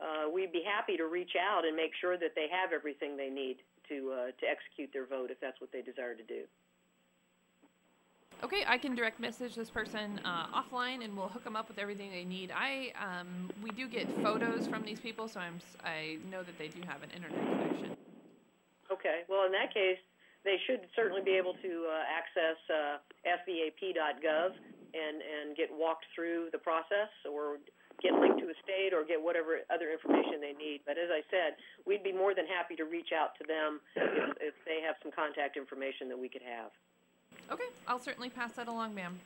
uh, 0.00 0.26
we'd 0.32 0.52
be 0.52 0.64
happy 0.64 0.96
to 0.96 1.06
reach 1.06 1.36
out 1.38 1.64
and 1.64 1.76
make 1.76 1.92
sure 2.00 2.16
that 2.16 2.32
they 2.34 2.48
have 2.50 2.72
everything 2.72 3.16
they 3.16 3.30
need 3.30 3.60
to 3.88 4.10
uh, 4.10 4.26
to 4.40 4.44
execute 4.48 4.90
their 4.92 5.06
vote 5.06 5.30
if 5.30 5.38
that's 5.38 5.60
what 5.60 5.70
they 5.70 5.82
desire 5.82 6.14
to 6.14 6.24
do. 6.24 6.48
Okay, 8.42 8.64
I 8.66 8.76
can 8.76 8.94
direct 8.94 9.20
message 9.20 9.54
this 9.54 9.70
person 9.70 10.20
uh, 10.24 10.46
offline, 10.50 11.04
and 11.04 11.16
we'll 11.16 11.28
hook 11.28 11.44
them 11.44 11.54
up 11.54 11.68
with 11.68 11.78
everything 11.78 12.10
they 12.10 12.24
need. 12.24 12.50
I 12.50 12.92
um, 12.98 13.50
we 13.62 13.70
do 13.70 13.86
get 13.86 14.10
photos 14.22 14.66
from 14.66 14.82
these 14.84 14.98
people, 14.98 15.28
so 15.28 15.38
I'm 15.40 15.60
I 15.84 16.18
know 16.30 16.42
that 16.42 16.58
they 16.58 16.68
do 16.68 16.80
have 16.86 17.02
an 17.02 17.10
internet 17.14 17.38
connection. 17.38 17.96
Okay. 18.90 19.22
Well, 19.28 19.46
in 19.46 19.52
that 19.52 19.72
case, 19.72 19.98
they 20.44 20.56
should 20.66 20.80
certainly 20.94 21.22
be 21.22 21.38
able 21.38 21.54
to 21.62 21.72
uh, 21.86 22.02
access 22.10 22.58
uh, 22.66 22.98
and 24.92 25.22
and 25.22 25.56
get 25.56 25.68
walked 25.72 26.04
through 26.14 26.48
the 26.52 26.58
process, 26.58 27.08
or 27.24 27.56
get 28.02 28.12
linked 28.18 28.38
to 28.40 28.50
a 28.50 28.56
state, 28.62 28.92
or 28.92 29.04
get 29.04 29.22
whatever 29.22 29.64
other 29.72 29.88
information 29.88 30.40
they 30.40 30.52
need. 30.52 30.82
But 30.84 30.98
as 30.98 31.08
I 31.08 31.22
said, 31.30 31.56
we'd 31.86 32.04
be 32.04 32.12
more 32.12 32.34
than 32.34 32.46
happy 32.46 32.76
to 32.76 32.84
reach 32.84 33.14
out 33.14 33.38
to 33.40 33.44
them 33.46 33.80
if, 33.96 34.52
if 34.52 34.54
they 34.66 34.84
have 34.84 34.96
some 35.02 35.12
contact 35.12 35.56
information 35.56 36.08
that 36.10 36.18
we 36.18 36.28
could 36.28 36.44
have. 36.44 36.74
Okay, 37.52 37.68
I'll 37.86 38.00
certainly 38.00 38.30
pass 38.30 38.52
that 38.54 38.66
along, 38.68 38.94
ma'am. 38.94 39.20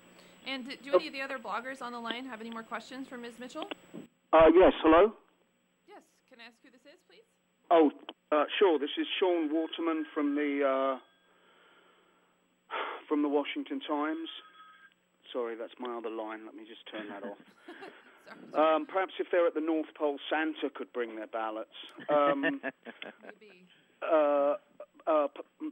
And 0.47 0.67
do 0.83 0.95
any 0.95 1.07
of 1.07 1.13
the 1.13 1.23
other 1.23 1.39
bloggers 1.39 1.81
on 1.81 1.93
the 1.93 1.99
line 1.99 2.27
have 2.27 2.41
any 2.41 2.51
more 2.51 2.63
questions 2.63 3.07
for 3.07 3.17
Ms. 3.17 3.35
Mitchell? 3.39 3.67
Uh, 4.33 4.51
yes, 4.55 4.73
hello? 4.83 5.13
Yes. 5.89 6.03
Can 6.29 6.39
I 6.41 6.47
ask 6.47 6.57
who 6.63 6.71
this 6.71 6.83
is, 6.83 6.99
please? 7.09 7.23
Oh, 7.71 7.91
uh, 8.33 8.45
sure. 8.59 8.79
This 8.79 8.91
is 8.99 9.07
Sean 9.19 9.53
Waterman 9.53 10.07
from 10.13 10.35
the 10.35 10.63
uh, 10.67 10.99
from 13.09 13.23
the 13.23 13.29
Washington 13.29 13.81
Times. 13.81 14.29
Sorry, 15.33 15.55
that's 15.55 15.75
my 15.79 15.97
other 15.97 16.11
line. 16.11 16.45
Let 16.45 16.55
me 16.55 16.63
just 16.67 16.83
turn 16.91 17.09
that 17.09 17.23
off. 17.23 17.39
Sorry. 18.53 18.75
Um, 18.75 18.87
perhaps 18.87 19.13
if 19.21 19.29
they're 19.31 19.47
at 19.47 19.55
the 19.55 19.61
North 19.61 19.87
Pole, 19.97 20.19
Santa 20.29 20.69
could 20.75 20.93
bring 20.93 21.15
their 21.15 21.29
ballots. 21.29 21.71
Um, 22.09 22.43
Maybe. 22.43 23.67
uh, 24.03 24.55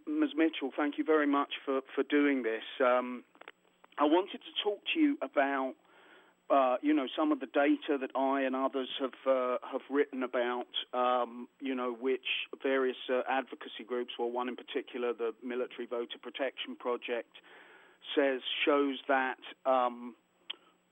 Ms. 0.06 0.30
Mitchell, 0.36 0.70
thank 0.76 0.98
you 0.98 1.04
very 1.04 1.26
much 1.26 1.52
for, 1.64 1.80
for 1.94 2.02
doing 2.04 2.42
this. 2.42 2.62
Um, 2.80 3.24
I 3.98 4.04
wanted 4.04 4.38
to 4.38 4.62
talk 4.62 4.80
to 4.94 5.00
you 5.00 5.16
about, 5.22 5.74
uh, 6.50 6.76
you 6.82 6.94
know, 6.94 7.06
some 7.16 7.32
of 7.32 7.40
the 7.40 7.46
data 7.46 7.98
that 8.00 8.10
I 8.16 8.42
and 8.42 8.54
others 8.54 8.88
have 9.00 9.14
uh, 9.26 9.56
have 9.70 9.80
written 9.90 10.22
about, 10.22 10.66
um, 10.92 11.48
you 11.60 11.74
know, 11.74 11.96
which 12.00 12.26
various 12.62 12.96
uh, 13.08 13.22
advocacy 13.28 13.84
groups, 13.86 14.12
well, 14.18 14.30
one 14.30 14.48
in 14.48 14.56
particular, 14.56 15.12
the 15.12 15.32
Military 15.42 15.86
Voter 15.86 16.18
Protection 16.22 16.76
Project, 16.78 17.30
says 18.16 18.40
shows 18.64 18.98
that. 19.08 19.38
Um, 19.66 20.14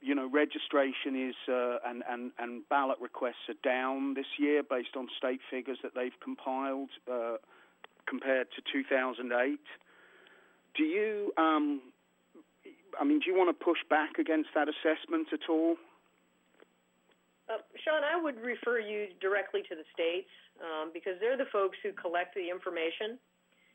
you 0.05 0.17
know, 0.17 0.29
registration 0.29 1.29
is 1.29 1.37
uh, 1.49 1.77
and, 1.87 2.03
and, 2.11 2.33
and 2.41 2.69
ballot 2.69 2.99
requests 3.01 3.47
are 3.49 3.55
down 3.63 4.15
this 4.15 4.27
year 4.37 4.61
based 4.69 4.97
on 4.97 5.07
state 5.17 5.39
figures 5.49 5.79
that 5.85 5.93
they've 5.95 6.19
compiled 6.21 6.91
uh, 7.09 7.37
compared 8.09 8.49
to 8.53 8.63
2008. 8.73 9.59
Do 10.75 10.83
you, 10.85 11.33
um, 11.37 11.83
I 12.99 13.05
mean, 13.05 13.21
do 13.21 13.31
you 13.31 13.37
want 13.37 13.57
to 13.57 13.65
push 13.65 13.79
back 13.91 14.19
against 14.19 14.51
that 14.55 14.69
assessment 14.69 15.29
at 15.33 15.49
all? 15.49 15.77
Uh, 17.51 17.59
Sean, 17.85 18.01
I 18.01 18.17
would 18.17 18.41
refer 18.41 18.79
you 18.79 19.13
directly 19.21 19.63
to 19.69 19.75
the 19.75 19.85
states 19.93 20.31
um, 20.63 20.91
because 20.95 21.21
they're 21.21 21.37
the 21.37 21.51
folks 21.53 21.77
who 21.83 21.93
collect 21.93 22.35
the 22.35 22.49
information, 22.49 23.19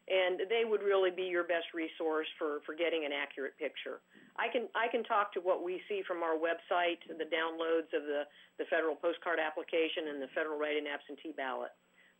and 0.08 0.48
they 0.50 0.64
would 0.64 0.82
really 0.82 1.12
be 1.12 1.28
your 1.28 1.44
best 1.44 1.76
resource 1.76 2.26
for, 2.40 2.64
for 2.66 2.74
getting 2.74 3.04
an 3.04 3.12
accurate 3.12 3.54
picture. 3.60 4.00
I 4.40 4.48
can 4.48 4.72
I 4.74 4.88
can 4.88 5.04
talk 5.04 5.34
to 5.34 5.42
what 5.42 5.66
we 5.66 5.82
see 5.90 6.02
from 6.08 6.24
our 6.24 6.38
website, 6.38 7.02
the 7.10 7.28
downloads 7.28 7.92
of 7.92 8.08
the, 8.08 8.24
the 8.58 8.66
federal 8.70 8.96
postcard 8.96 9.38
application 9.42 10.14
and 10.14 10.22
the 10.22 10.32
federal 10.32 10.58
write-in 10.58 10.88
absentee 10.88 11.36
ballot, 11.36 11.74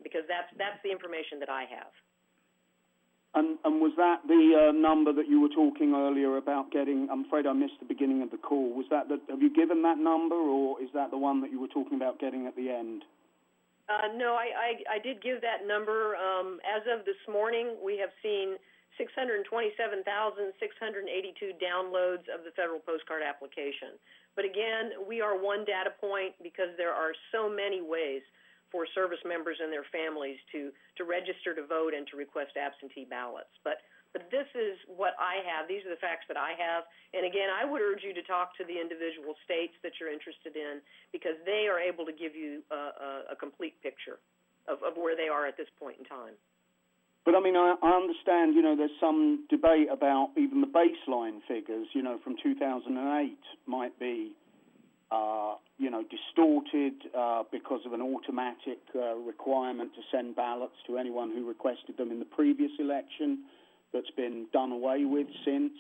because 0.04 0.24
that's 0.28 0.50
that's 0.58 0.82
the 0.84 0.92
information 0.92 1.40
that 1.40 1.50
I 1.50 1.66
have. 1.70 1.94
And, 3.36 3.60
and 3.66 3.82
was 3.82 3.92
that 3.98 4.22
the 4.26 4.58
uh, 4.58 4.72
number 4.72 5.12
that 5.14 5.28
you 5.28 5.42
were 5.42 5.54
talking 5.54 5.94
earlier 5.94 6.38
about 6.38 6.72
getting? 6.72 7.08
I'm 7.12 7.26
afraid 7.26 7.46
I 7.46 7.54
missed 7.54 7.78
the 7.80 7.86
beginning 7.86 8.24
of 8.24 8.32
the 8.32 8.38
call. 8.38 8.74
Was 8.74 8.88
that 8.90 9.10
the, 9.10 9.20
have 9.30 9.42
you 9.42 9.54
given 9.54 9.84
that 9.84 10.00
number, 10.00 10.36
or 10.36 10.82
is 10.82 10.90
that 10.96 11.12
the 11.12 11.20
one 11.20 11.42
that 11.42 11.52
you 11.52 11.62
were 11.62 11.68
talking 11.68 11.98
about 11.98 12.18
getting 12.18 12.48
at 12.48 12.56
the 12.56 12.72
end? 12.72 13.04
Uh, 13.88 14.08
no, 14.16 14.34
I, 14.34 14.82
I, 14.90 14.98
I 14.98 15.00
did 15.00 15.22
give 15.22 15.40
that 15.46 15.68
number. 15.68 16.16
Um, 16.18 16.60
as 16.66 16.82
of 16.90 17.06
this 17.06 17.20
morning, 17.30 17.78
we 17.84 18.00
have 18.02 18.10
seen 18.24 18.58
627,682 18.98 21.54
downloads 21.62 22.26
of 22.34 22.42
the 22.44 22.50
federal 22.58 22.82
postcard 22.82 23.22
application. 23.22 24.02
But 24.36 24.46
again, 24.46 24.94
we 25.08 25.22
are 25.22 25.38
one 25.38 25.64
data 25.64 25.92
point 26.02 26.34
because 26.42 26.74
there 26.76 26.94
are 26.94 27.14
so 27.32 27.48
many 27.50 27.82
ways 27.86 28.24
for 28.72 28.86
service 28.94 29.22
members 29.26 29.58
and 29.62 29.72
their 29.72 29.88
families 29.92 30.38
to, 30.52 30.72
to 30.98 31.04
register 31.04 31.56
to 31.56 31.66
vote 31.66 31.94
and 31.96 32.08
to 32.12 32.18
request 32.18 32.58
absentee 32.60 33.08
ballots. 33.08 33.52
But 33.64 33.80
but 34.16 34.32
this 34.32 34.48
is 34.56 34.80
what 34.88 35.14
I 35.20 35.44
have. 35.46 35.68
These 35.68 35.86
are 35.86 35.94
the 35.94 36.00
facts 36.00 36.26
that 36.32 36.40
I 36.40 36.56
have. 36.58 36.88
And 37.14 37.28
again, 37.28 37.52
I 37.52 37.68
would 37.68 37.84
urge 37.84 38.02
you 38.02 38.16
to 38.16 38.24
talk 38.24 38.56
to 38.58 38.64
the 38.64 38.74
individual 38.74 39.36
states 39.44 39.76
that 39.84 40.00
you're 40.00 40.10
interested 40.10 40.56
in 40.56 40.80
because 41.12 41.36
they 41.46 41.68
are 41.68 41.78
able 41.78 42.02
to 42.08 42.16
give 42.16 42.34
you 42.34 42.64
a, 42.72 42.82
a, 42.98 43.10
a 43.34 43.36
complete 43.36 43.76
picture 43.84 44.18
of, 44.66 44.82
of 44.82 44.96
where 44.96 45.16
they 45.16 45.28
are 45.28 45.46
at 45.46 45.60
this 45.60 45.68
point 45.78 46.00
in 46.00 46.06
time. 46.06 46.34
But 47.28 47.36
I 47.36 47.42
mean, 47.44 47.60
I, 47.60 47.76
I 47.84 47.92
understand, 48.00 48.56
you 48.56 48.64
know, 48.64 48.76
there's 48.76 48.96
some 49.04 49.46
debate 49.52 49.92
about 49.92 50.32
even 50.38 50.62
the 50.62 50.72
baseline 50.72 51.44
figures, 51.46 51.88
you 51.94 52.02
know, 52.02 52.18
from 52.24 52.38
2008 52.42 53.38
might 53.68 54.00
be, 54.00 54.32
uh, 55.12 55.56
you 55.78 55.90
know, 55.90 56.04
distorted 56.04 56.94
uh, 57.18 57.44
because 57.52 57.82
of 57.86 57.94
an 57.94 58.02
automatic 58.02 58.80
uh, 58.96 59.16
requirement 59.16 59.92
to 59.96 60.02
send 60.12 60.36
ballots 60.36 60.76
to 60.86 60.98
anyone 60.98 61.32
who 61.32 61.48
requested 61.48 61.98
them 61.98 62.12
in 62.12 62.20
the 62.20 62.26
previous 62.26 62.72
election 62.80 63.44
that's 63.94 64.12
been 64.18 64.48
done 64.52 64.72
away 64.72 65.06
with 65.06 65.28
since. 65.46 65.72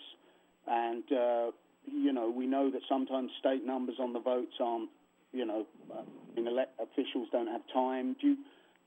And, 0.68 1.04
uh, 1.12 1.52
you 1.86 2.14
know, 2.14 2.30
we 2.30 2.48
know 2.48 2.70
that 2.72 2.82
sometimes 2.88 3.32
state 3.40 3.66
numbers 3.66 3.96
on 4.00 4.14
the 4.14 4.20
votes 4.20 4.54
aren't, 4.62 4.90
you 5.34 5.46
know, 5.46 5.66
uh, 5.94 6.04
in 6.38 6.48
ele- 6.48 6.72
officials 6.80 7.28
don't 7.32 7.48
have 7.48 7.62
time. 7.74 8.16
You, 8.22 8.38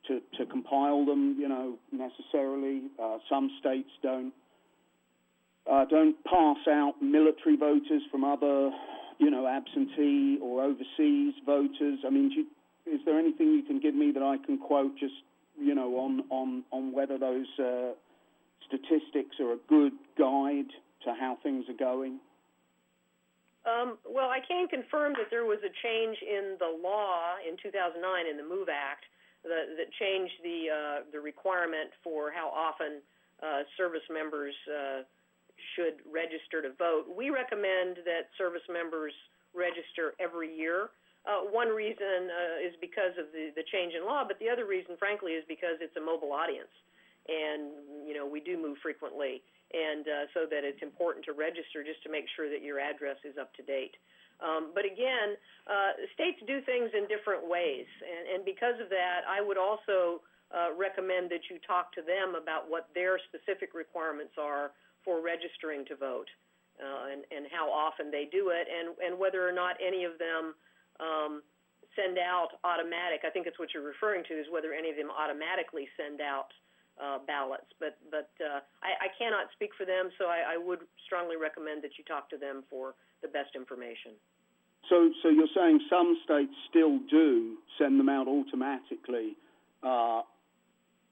to, 0.09 0.21
to 0.39 0.47
compile 0.47 1.05
them, 1.05 1.37
you 1.39 1.47
know, 1.47 1.75
necessarily. 1.93 2.83
Some 3.29 3.51
states 3.61 3.91
don't 4.03 4.33
don't 5.91 6.17
pass 6.25 6.57
out 6.69 6.95
military 7.03 7.57
voters 7.57 8.03
from 8.11 8.25
other, 8.25 8.71
you 9.21 9.31
know, 9.31 9.47
absentee 9.47 10.39
or 10.43 10.63
overseas 10.63 11.35
voters. 11.45 12.01
I 12.07 12.11
mean, 12.11 12.33
you, 12.33 12.47
is 12.91 13.01
there 13.05 13.19
anything 13.19 13.53
you 13.53 13.63
can 13.63 13.79
give 13.79 13.95
me 13.95 14.11
that 14.13 14.23
I 14.23 14.39
can 14.45 14.59
quote 14.59 14.99
just, 14.99 15.15
you 15.61 15.75
know, 15.75 15.97
on 15.97 16.25
on 16.31 16.65
on 16.73 16.93
whether 16.93 17.19
those 17.19 17.47
uh, 17.59 17.93
statistics 18.67 19.37
are 19.39 19.53
a 19.53 19.59
good 19.69 19.93
guide 20.19 20.73
to 21.05 21.15
how 21.15 21.39
things 21.43 21.67
are 21.69 21.77
going? 21.79 22.19
Um, 23.69 23.99
well, 24.09 24.31
I 24.31 24.41
can 24.41 24.69
confirm 24.69 25.13
that 25.21 25.29
there 25.29 25.45
was 25.45 25.59
a 25.61 25.73
change 25.85 26.17
in 26.25 26.57
the 26.59 26.73
law 26.83 27.37
in 27.47 27.61
2009 27.61 28.01
in 28.25 28.39
the 28.41 28.43
MOVE 28.43 28.73
Act 28.73 29.05
that, 29.45 29.77
that 29.77 29.93
changed 30.01 30.33
the 30.43 30.73
uh, 30.73 30.99
the 31.13 31.21
requirement 31.21 31.93
for 32.03 32.33
how 32.33 32.49
often 32.49 33.05
uh, 33.45 33.69
service 33.77 34.05
members 34.09 34.55
uh, 34.65 35.05
should 35.77 36.01
register 36.09 36.63
to 36.63 36.73
vote. 36.77 37.07
We 37.11 37.31
recommend 37.31 38.03
that 38.05 38.33
service 38.37 38.65
members 38.69 39.13
register 39.55 40.15
every 40.21 40.51
year. 40.51 40.91
Uh, 41.29 41.45
one 41.53 41.69
reason 41.69 42.33
uh, 42.33 42.65
is 42.65 42.73
because 42.81 43.13
of 43.21 43.29
the, 43.37 43.53
the 43.53 43.65
change 43.69 43.93
in 43.93 44.09
law, 44.09 44.25
but 44.25 44.41
the 44.41 44.49
other 44.49 44.65
reason, 44.65 44.97
frankly, 44.97 45.37
is 45.37 45.45
because 45.45 45.77
it's 45.85 45.95
a 45.97 46.01
mobile 46.01 46.33
audience, 46.33 46.73
and 47.29 48.09
you 48.09 48.17
know 48.17 48.25
we 48.25 48.41
do 48.41 48.57
move 48.57 48.81
frequently, 48.81 49.45
and 49.77 50.09
uh, 50.09 50.25
so 50.33 50.49
that 50.49 50.65
it's 50.65 50.81
important 50.81 51.21
to 51.29 51.37
register 51.37 51.85
just 51.85 52.01
to 52.05 52.09
make 52.09 52.25
sure 52.37 52.49
that 52.49 52.65
your 52.65 52.81
address 52.81 53.21
is 53.29 53.37
up 53.37 53.53
to 53.61 53.63
date. 53.63 54.01
Um, 54.41 54.73
but 54.73 54.89
again, 54.89 55.37
uh, 55.69 56.01
states 56.17 56.41
do 56.49 56.65
things 56.65 56.89
in 56.97 57.05
different 57.05 57.45
ways, 57.45 57.85
and, 58.01 58.41
and 58.41 58.41
because 58.41 58.81
of 58.81 58.89
that, 58.89 59.29
I 59.29 59.45
would 59.45 59.61
also 59.61 60.25
uh, 60.51 60.73
recommend 60.73 61.31
that 61.31 61.53
you 61.53 61.61
talk 61.63 61.93
to 61.95 62.03
them 62.03 62.35
about 62.35 62.67
what 62.73 62.89
their 62.95 63.21
specific 63.29 63.77
requirements 63.77 64.35
are 64.41 64.73
for 65.05 65.23
registering 65.23 65.85
to 65.87 65.97
vote, 65.97 66.29
uh, 66.81 67.13
and, 67.13 67.25
and 67.31 67.47
how 67.51 67.71
often 67.71 68.11
they 68.11 68.29
do 68.31 68.51
it, 68.51 68.67
and, 68.69 68.97
and 69.01 69.19
whether 69.19 69.47
or 69.47 69.53
not 69.53 69.77
any 69.81 70.05
of 70.05 70.19
them 70.19 70.55
um, 71.01 71.43
send 71.97 72.19
out 72.19 72.57
automatic. 72.65 73.25
I 73.27 73.31
think 73.31 73.47
it's 73.47 73.59
what 73.59 73.73
you're 73.75 73.87
referring 73.87 74.25
to 74.29 74.35
is 74.35 74.47
whether 74.51 74.73
any 74.73 74.91
of 74.91 74.97
them 74.97 75.11
automatically 75.11 75.89
send 75.97 76.21
out 76.21 76.53
uh, 77.01 77.19
ballots. 77.27 77.71
But 77.81 77.97
but 78.11 78.31
uh, 78.39 78.61
I, 78.85 79.07
I 79.07 79.09
cannot 79.19 79.49
speak 79.57 79.71
for 79.77 79.87
them, 79.87 80.11
so 80.19 80.27
I, 80.27 80.55
I 80.55 80.57
would 80.57 80.81
strongly 81.07 81.37
recommend 81.37 81.83
that 81.83 81.97
you 81.97 82.05
talk 82.05 82.29
to 82.31 82.39
them 82.39 82.65
for 82.69 82.95
the 83.23 83.29
best 83.29 83.57
information. 83.57 84.13
So, 84.89 85.11
so 85.23 85.29
you're 85.29 85.51
saying 85.55 85.81
some 85.91 86.19
states 86.25 86.53
still 86.69 86.99
do 87.11 87.57
send 87.79 88.01
them 88.01 88.09
out 88.09 88.27
automatically, 88.27 89.37
uh, 89.83 90.23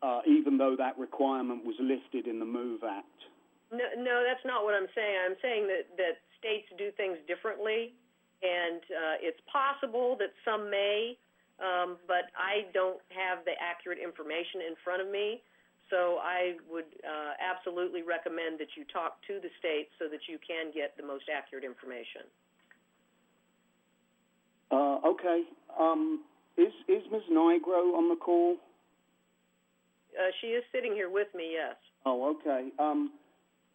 uh, 0.03 0.21
even 0.27 0.59
though 0.59 0.75
that 0.77 0.99
requirement 0.99 1.65
was 1.65 1.77
lifted 1.81 2.27
in 2.27 2.39
the 2.39 2.47
MOVE 2.47 2.83
Act. 2.83 3.07
No, 3.71 3.85
no, 4.01 4.25
that's 4.25 4.45
not 4.45 4.65
what 4.65 4.73
I'm 4.73 4.89
saying. 4.95 5.17
I'm 5.29 5.37
saying 5.43 5.69
that, 5.69 5.85
that 6.01 6.17
states 6.39 6.69
do 6.79 6.89
things 6.97 7.19
differently, 7.29 7.93
and 8.41 8.81
uh, 8.89 9.17
it's 9.21 9.41
possible 9.45 10.17
that 10.19 10.33
some 10.45 10.71
may, 10.71 11.19
um, 11.61 12.01
but 12.09 12.33
I 12.33 12.71
don't 12.73 13.01
have 13.13 13.45
the 13.45 13.53
accurate 13.61 13.99
information 13.99 14.65
in 14.65 14.75
front 14.85 15.03
of 15.03 15.09
me. 15.11 15.43
So 15.91 16.21
I 16.21 16.57
would 16.69 16.89
uh, 17.01 17.33
absolutely 17.41 18.03
recommend 18.03 18.61
that 18.61 18.77
you 18.77 18.85
talk 18.93 19.21
to 19.27 19.41
the 19.41 19.49
state 19.59 19.89
so 19.99 20.05
that 20.09 20.29
you 20.29 20.39
can 20.41 20.71
get 20.73 20.97
the 20.97 21.03
most 21.03 21.25
accurate 21.33 21.65
information. 21.65 22.29
Uh, 24.71 25.01
okay. 25.05 25.45
Um, 25.79 26.25
is 26.57 26.73
is 26.89 27.03
Ms. 27.11 27.23
Nigro 27.33 27.97
on 27.97 28.09
the 28.09 28.17
call? 28.17 28.57
Uh, 30.13 30.31
she 30.41 30.49
is 30.49 30.65
sitting 30.73 30.93
here 30.93 31.11
with 31.11 31.29
me. 31.35 31.53
Yes. 31.55 31.77
Oh, 32.05 32.37
okay. 32.37 32.69
Um, 32.79 33.13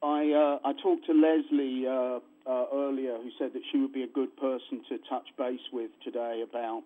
I 0.04 0.32
uh, 0.32 0.68
I 0.68 0.74
talked 0.84 1.06
to 1.06 1.14
Leslie 1.14 1.88
uh, 1.88 2.20
uh, 2.46 2.66
earlier, 2.74 3.16
who 3.18 3.30
said 3.40 3.54
that 3.54 3.62
she 3.72 3.80
would 3.80 3.94
be 3.94 4.04
a 4.04 4.08
good 4.08 4.36
person 4.36 4.84
to 4.90 4.98
touch 5.10 5.28
base 5.38 5.64
with 5.72 5.92
today 6.04 6.44
about 6.48 6.84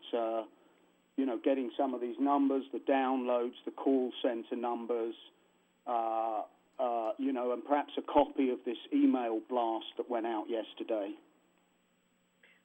you 1.17 1.25
know 1.25 1.39
getting 1.43 1.71
some 1.75 1.95
of 1.95 2.01
these 2.01 2.15
numbers, 2.19 2.63
the 2.71 2.79
downloads, 2.79 3.57
the 3.65 3.71
call 3.71 4.11
center 4.21 4.55
numbers, 4.55 5.15
uh, 5.87 6.41
you 7.17 7.33
know, 7.33 7.53
and 7.53 7.65
perhaps 7.65 7.93
a 7.97 8.03
copy 8.03 8.51
of 8.51 8.59
this 8.65 8.77
email 8.93 9.39
blast 9.49 9.85
that 9.97 10.07
went 10.09 10.27
out 10.27 10.45
yesterday. 10.47 11.11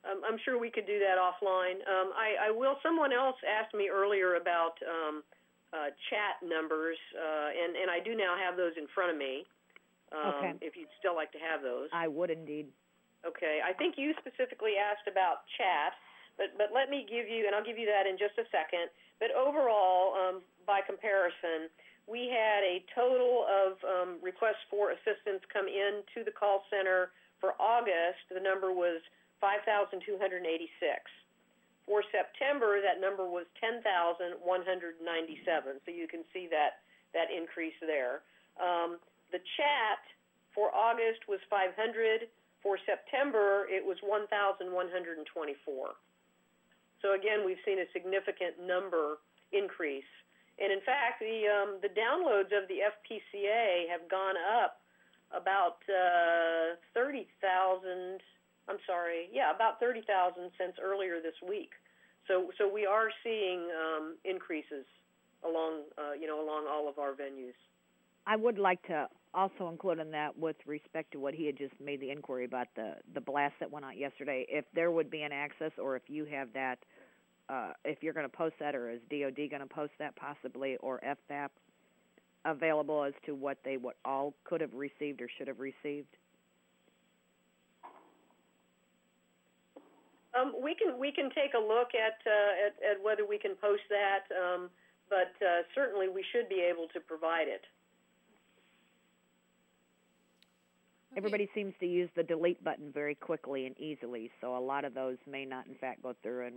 Um, 0.04 0.20
I'm 0.28 0.36
sure 0.44 0.58
we 0.58 0.70
could 0.70 0.86
do 0.86 0.98
that 0.98 1.16
offline. 1.16 1.78
Um, 1.86 2.12
I, 2.12 2.48
I 2.48 2.50
will. 2.50 2.74
Someone 2.82 3.12
else 3.12 3.36
asked 3.48 3.72
me 3.72 3.88
earlier 3.88 4.34
about 4.34 4.74
um, 4.84 5.22
uh, 5.72 5.94
chat 6.10 6.46
numbers, 6.46 6.98
uh, 7.16 7.48
and 7.56 7.76
and 7.76 7.88
I 7.88 8.04
do 8.04 8.14
now 8.14 8.36
have 8.36 8.58
those 8.58 8.76
in 8.76 8.84
front 8.92 9.12
of 9.12 9.16
me. 9.16 9.46
Um, 10.12 10.34
Okay. 10.38 10.52
If 10.60 10.76
you'd 10.76 10.92
still 10.98 11.14
like 11.16 11.32
to 11.32 11.38
have 11.40 11.62
those. 11.62 11.88
I 11.92 12.06
would 12.08 12.30
indeed. 12.30 12.68
Okay. 13.26 13.60
I 13.64 13.72
think 13.72 13.96
you 13.96 14.14
specifically 14.20 14.76
asked 14.76 15.08
about 15.08 15.46
chat, 15.56 15.94
but 16.36 16.56
but 16.58 16.70
let 16.74 16.90
me 16.90 17.06
give 17.08 17.28
you, 17.28 17.46
and 17.46 17.54
I'll 17.54 17.64
give 17.64 17.78
you 17.78 17.86
that 17.86 18.06
in 18.06 18.18
just 18.18 18.36
a 18.38 18.44
second. 18.50 18.90
But 19.20 19.30
overall, 19.32 20.14
um, 20.18 20.42
by 20.66 20.80
comparison, 20.82 21.70
we 22.10 22.26
had 22.28 22.64
a 22.66 22.82
total 22.94 23.46
of 23.46 23.78
um, 23.86 24.18
requests 24.20 24.64
for 24.68 24.90
assistance 24.90 25.40
come 25.52 25.68
in 25.68 26.02
to 26.14 26.24
the 26.24 26.32
call 26.34 26.64
center 26.68 27.10
for 27.38 27.54
August. 27.62 28.26
The 28.28 28.40
number 28.42 28.72
was 28.74 29.00
5,286. 29.40 30.02
For 31.86 32.02
September, 32.10 32.78
that 32.82 33.00
number 33.00 33.26
was 33.26 33.46
10,197. 33.58 34.38
So 35.86 35.90
you 35.90 36.06
can 36.06 36.22
see 36.32 36.46
that 36.50 36.82
that 37.14 37.30
increase 37.30 37.74
there. 37.82 38.22
Um, 38.58 38.98
the 39.32 39.40
chat 39.56 40.00
for 40.54 40.70
August 40.74 41.26
was 41.28 41.40
500. 41.48 42.28
For 42.62 42.78
September, 42.86 43.66
it 43.66 43.82
was 43.82 43.98
1,124. 44.06 44.70
So 47.02 47.14
again, 47.18 47.42
we've 47.44 47.58
seen 47.66 47.82
a 47.82 47.88
significant 47.92 48.62
number 48.62 49.18
increase. 49.50 50.06
And 50.62 50.70
in 50.70 50.78
fact, 50.86 51.18
the 51.18 51.50
um, 51.50 51.82
the 51.82 51.90
downloads 51.90 52.54
of 52.54 52.68
the 52.70 52.86
FPCA 52.86 53.90
have 53.90 54.06
gone 54.08 54.36
up 54.38 54.78
about 55.34 55.82
uh, 55.90 56.76
30,000. 56.94 58.22
I'm 58.68 58.78
sorry, 58.86 59.28
yeah, 59.32 59.50
about 59.50 59.80
30,000 59.80 60.06
since 60.56 60.76
earlier 60.80 61.18
this 61.20 61.34
week. 61.42 61.70
So 62.28 62.52
so 62.58 62.72
we 62.72 62.86
are 62.86 63.08
seeing 63.24 63.66
um, 63.74 64.16
increases 64.24 64.86
along 65.42 65.82
uh, 65.98 66.12
you 66.12 66.28
know 66.28 66.38
along 66.44 66.66
all 66.70 66.88
of 66.88 66.98
our 66.98 67.12
venues. 67.12 67.58
I 68.26 68.36
would 68.36 68.58
like 68.58 68.82
to 68.86 69.08
also 69.34 69.68
include 69.68 69.98
in 69.98 70.10
that 70.10 70.36
with 70.36 70.56
respect 70.66 71.12
to 71.12 71.18
what 71.18 71.34
he 71.34 71.46
had 71.46 71.56
just 71.56 71.74
made 71.80 72.00
the 72.00 72.10
inquiry 72.10 72.44
about 72.44 72.68
the 72.76 72.94
the 73.14 73.20
blast 73.20 73.54
that 73.60 73.70
went 73.70 73.84
out 73.84 73.96
yesterday. 73.96 74.46
If 74.48 74.64
there 74.74 74.90
would 74.90 75.10
be 75.10 75.22
an 75.22 75.32
access, 75.32 75.72
or 75.78 75.96
if 75.96 76.02
you 76.08 76.24
have 76.26 76.48
that, 76.54 76.78
uh, 77.48 77.72
if 77.84 78.02
you're 78.02 78.12
going 78.12 78.28
to 78.28 78.36
post 78.36 78.54
that, 78.60 78.74
or 78.74 78.90
is 78.90 79.00
DoD 79.10 79.50
going 79.50 79.60
to 79.60 79.66
post 79.66 79.92
that 79.98 80.14
possibly, 80.16 80.76
or 80.76 81.00
FVAP 81.30 81.48
available 82.44 83.04
as 83.04 83.14
to 83.26 83.34
what 83.34 83.58
they 83.64 83.78
all 84.04 84.34
could 84.44 84.60
have 84.60 84.74
received 84.74 85.22
or 85.22 85.28
should 85.38 85.48
have 85.48 85.60
received. 85.60 86.08
Um, 90.38 90.54
we 90.62 90.74
can 90.74 90.98
we 90.98 91.12
can 91.12 91.28
take 91.30 91.52
a 91.54 91.60
look 91.60 91.92
at 91.94 92.16
uh, 92.24 92.66
at, 92.66 92.96
at 92.96 93.04
whether 93.04 93.26
we 93.26 93.38
can 93.38 93.54
post 93.54 93.82
that, 93.90 94.24
um, 94.32 94.70
but 95.10 95.32
uh, 95.44 95.62
certainly 95.74 96.08
we 96.08 96.24
should 96.32 96.48
be 96.48 96.64
able 96.64 96.88
to 96.94 97.00
provide 97.00 97.48
it. 97.48 97.62
Okay. 101.12 101.18
Everybody 101.18 101.48
seems 101.54 101.74
to 101.80 101.86
use 101.86 102.08
the 102.16 102.22
delete 102.22 102.62
button 102.64 102.90
very 102.92 103.14
quickly 103.14 103.66
and 103.66 103.78
easily, 103.78 104.30
so 104.40 104.56
a 104.56 104.58
lot 104.58 104.84
of 104.84 104.94
those 104.94 105.16
may 105.30 105.44
not, 105.44 105.66
in 105.66 105.74
fact, 105.74 106.02
go 106.02 106.14
through. 106.22 106.46
And 106.46 106.56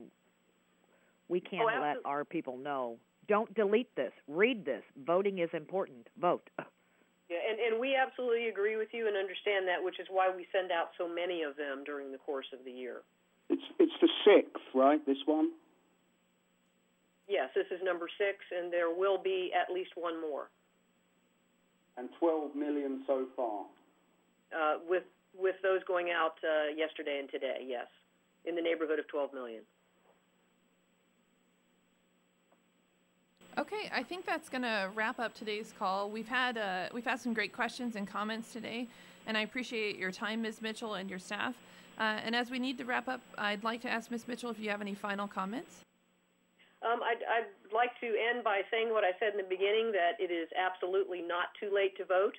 we 1.27 1.41
can't 1.41 1.63
oh, 1.63 1.81
let 1.81 1.97
our 2.05 2.23
people 2.23 2.57
know. 2.57 2.97
Don't 3.27 3.53
delete 3.55 3.93
this. 3.95 4.13
Read 4.27 4.65
this. 4.65 4.83
Voting 5.05 5.39
is 5.39 5.49
important. 5.53 6.07
Vote. 6.19 6.49
Yeah, 7.27 7.41
and, 7.41 7.57
and 7.57 7.81
we 7.81 7.95
absolutely 7.97 8.49
agree 8.49 8.77
with 8.77 8.89
you 8.93 9.07
and 9.07 9.17
understand 9.17 9.67
that, 9.67 9.83
which 9.83 9.99
is 9.99 10.05
why 10.11 10.29
we 10.29 10.45
send 10.53 10.71
out 10.71 10.91
so 10.95 11.09
many 11.09 11.41
of 11.41 11.57
them 11.57 11.83
during 11.83 12.11
the 12.11 12.19
course 12.19 12.45
of 12.53 12.63
the 12.63 12.71
year. 12.71 13.01
It's 13.49 13.65
it's 13.79 13.97
the 13.99 14.09
sixth, 14.23 14.61
right? 14.75 15.03
This 15.07 15.17
one. 15.25 15.49
Yes, 17.27 17.49
this 17.55 17.65
is 17.71 17.81
number 17.83 18.07
six, 18.19 18.37
and 18.55 18.71
there 18.71 18.93
will 18.93 19.17
be 19.17 19.51
at 19.57 19.73
least 19.73 19.91
one 19.95 20.21
more 20.21 20.49
And 21.97 22.09
12 22.19 22.55
million 22.55 23.03
so 23.07 23.25
far. 23.35 23.65
Uh, 24.55 24.75
with 24.87 25.03
with 25.37 25.55
those 25.61 25.83
going 25.85 26.11
out 26.11 26.37
uh, 26.43 26.73
yesterday 26.75 27.19
and 27.19 27.29
today. 27.29 27.65
Yes, 27.65 27.87
in 28.45 28.55
the 28.55 28.61
neighborhood 28.61 28.99
of 28.99 29.07
12 29.07 29.33
million. 29.33 29.61
Okay, 33.57 33.89
I 33.93 34.03
think 34.03 34.25
that's 34.25 34.49
going 34.49 34.63
to 34.63 34.89
wrap 34.95 35.17
up 35.17 35.33
today's 35.33 35.73
call. 35.79 36.09
We've 36.09 36.27
had 36.27 36.57
uh, 36.57 36.87
we've 36.93 37.05
had 37.05 37.19
some 37.19 37.33
great 37.33 37.53
questions 37.53 37.95
and 37.95 38.07
comments 38.07 38.51
today, 38.51 38.87
and 39.27 39.37
I 39.37 39.41
appreciate 39.41 39.97
your 39.97 40.11
time, 40.11 40.41
Ms. 40.41 40.61
Mitchell, 40.61 40.95
and 40.95 41.09
your 41.09 41.19
staff. 41.19 41.55
Uh, 41.97 42.19
and 42.23 42.35
as 42.35 42.51
we 42.51 42.59
need 42.59 42.77
to 42.77 42.85
wrap 42.85 43.07
up, 43.07 43.21
I'd 43.37 43.63
like 43.63 43.81
to 43.83 43.89
ask 43.89 44.11
Ms. 44.11 44.27
Mitchell 44.27 44.49
if 44.49 44.59
you 44.59 44.69
have 44.69 44.81
any 44.81 44.93
final 44.93 45.27
comments. 45.27 45.85
Um, 46.83 46.99
I'd, 47.01 47.23
I'd 47.23 47.73
like 47.73 47.97
to 48.01 48.07
end 48.07 48.43
by 48.43 48.61
saying 48.69 48.91
what 48.91 49.03
I 49.03 49.11
said 49.19 49.31
in 49.31 49.37
the 49.37 49.49
beginning 49.49 49.93
that 49.93 50.19
it 50.19 50.31
is 50.31 50.49
absolutely 50.59 51.21
not 51.21 51.55
too 51.57 51.71
late 51.73 51.95
to 51.97 52.05
vote. 52.05 52.35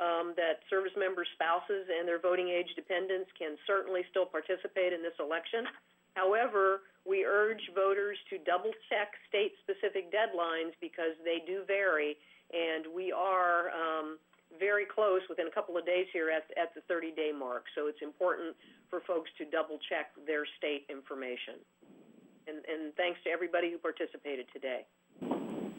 Um, 0.00 0.32
that 0.40 0.64
service 0.72 0.96
members' 0.96 1.28
spouses 1.36 1.84
and 1.84 2.08
their 2.08 2.18
voting 2.18 2.48
age 2.48 2.72
dependents 2.74 3.28
can 3.36 3.60
certainly 3.68 4.00
still 4.08 4.24
participate 4.24 4.92
in 4.92 5.04
this 5.04 5.14
election. 5.20 5.68
However, 6.14 6.88
we 7.04 7.24
urge 7.24 7.60
voters 7.74 8.16
to 8.30 8.38
double 8.38 8.72
check 8.88 9.12
state 9.28 9.52
specific 9.60 10.12
deadlines 10.12 10.72
because 10.80 11.12
they 11.24 11.44
do 11.46 11.64
vary, 11.66 12.16
and 12.52 12.86
we 12.94 13.12
are 13.12 13.68
um, 13.72 14.18
very 14.58 14.84
close 14.84 15.22
within 15.28 15.46
a 15.46 15.50
couple 15.50 15.76
of 15.76 15.86
days 15.86 16.06
here 16.12 16.30
at, 16.30 16.44
at 16.60 16.74
the 16.74 16.80
30 16.88 17.12
day 17.12 17.32
mark. 17.32 17.64
So 17.74 17.86
it's 17.86 18.02
important 18.02 18.56
for 18.90 19.00
folks 19.06 19.30
to 19.38 19.44
double 19.48 19.78
check 19.88 20.12
their 20.26 20.44
state 20.58 20.84
information. 20.90 21.60
And, 22.46 22.58
and 22.66 22.94
thanks 22.96 23.20
to 23.24 23.30
everybody 23.30 23.70
who 23.70 23.78
participated 23.78 24.46
today. 24.52 24.84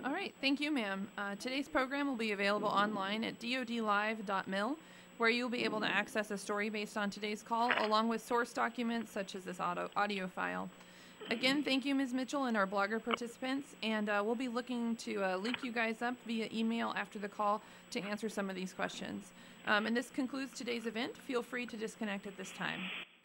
All 0.05 0.11
right, 0.11 0.33
thank 0.41 0.59
you, 0.59 0.69
ma'am. 0.69 1.07
Uh, 1.17 1.35
today's 1.35 1.69
program 1.69 2.07
will 2.07 2.17
be 2.17 2.33
available 2.33 2.67
online 2.67 3.23
at 3.23 3.39
dodlive.mil, 3.39 4.77
where 5.17 5.29
you'll 5.29 5.47
be 5.47 5.63
able 5.63 5.79
to 5.79 5.87
access 5.87 6.29
a 6.29 6.37
story 6.37 6.69
based 6.69 6.97
on 6.97 7.09
today's 7.09 7.41
call, 7.41 7.71
along 7.77 8.09
with 8.09 8.21
source 8.21 8.51
documents 8.51 9.13
such 9.13 9.33
as 9.33 9.45
this 9.45 9.61
audio, 9.61 9.89
audio 9.95 10.27
file. 10.27 10.69
Again, 11.31 11.63
thank 11.63 11.85
you, 11.85 11.95
Ms. 11.95 12.13
Mitchell, 12.13 12.45
and 12.45 12.57
our 12.57 12.67
blogger 12.67 13.01
participants, 13.01 13.75
and 13.81 14.09
uh, 14.09 14.21
we'll 14.25 14.35
be 14.35 14.49
looking 14.49 14.97
to 14.97 15.23
uh, 15.23 15.37
link 15.37 15.63
you 15.63 15.71
guys 15.71 16.01
up 16.01 16.15
via 16.27 16.49
email 16.53 16.93
after 16.97 17.17
the 17.17 17.29
call 17.29 17.61
to 17.91 18.01
answer 18.01 18.27
some 18.27 18.49
of 18.49 18.57
these 18.57 18.73
questions. 18.73 19.31
Um, 19.67 19.85
and 19.85 19.95
this 19.95 20.09
concludes 20.09 20.51
today's 20.53 20.85
event. 20.85 21.15
Feel 21.15 21.41
free 21.41 21.65
to 21.65 21.77
disconnect 21.77 22.27
at 22.27 22.35
this 22.35 22.51
time. 22.51 22.81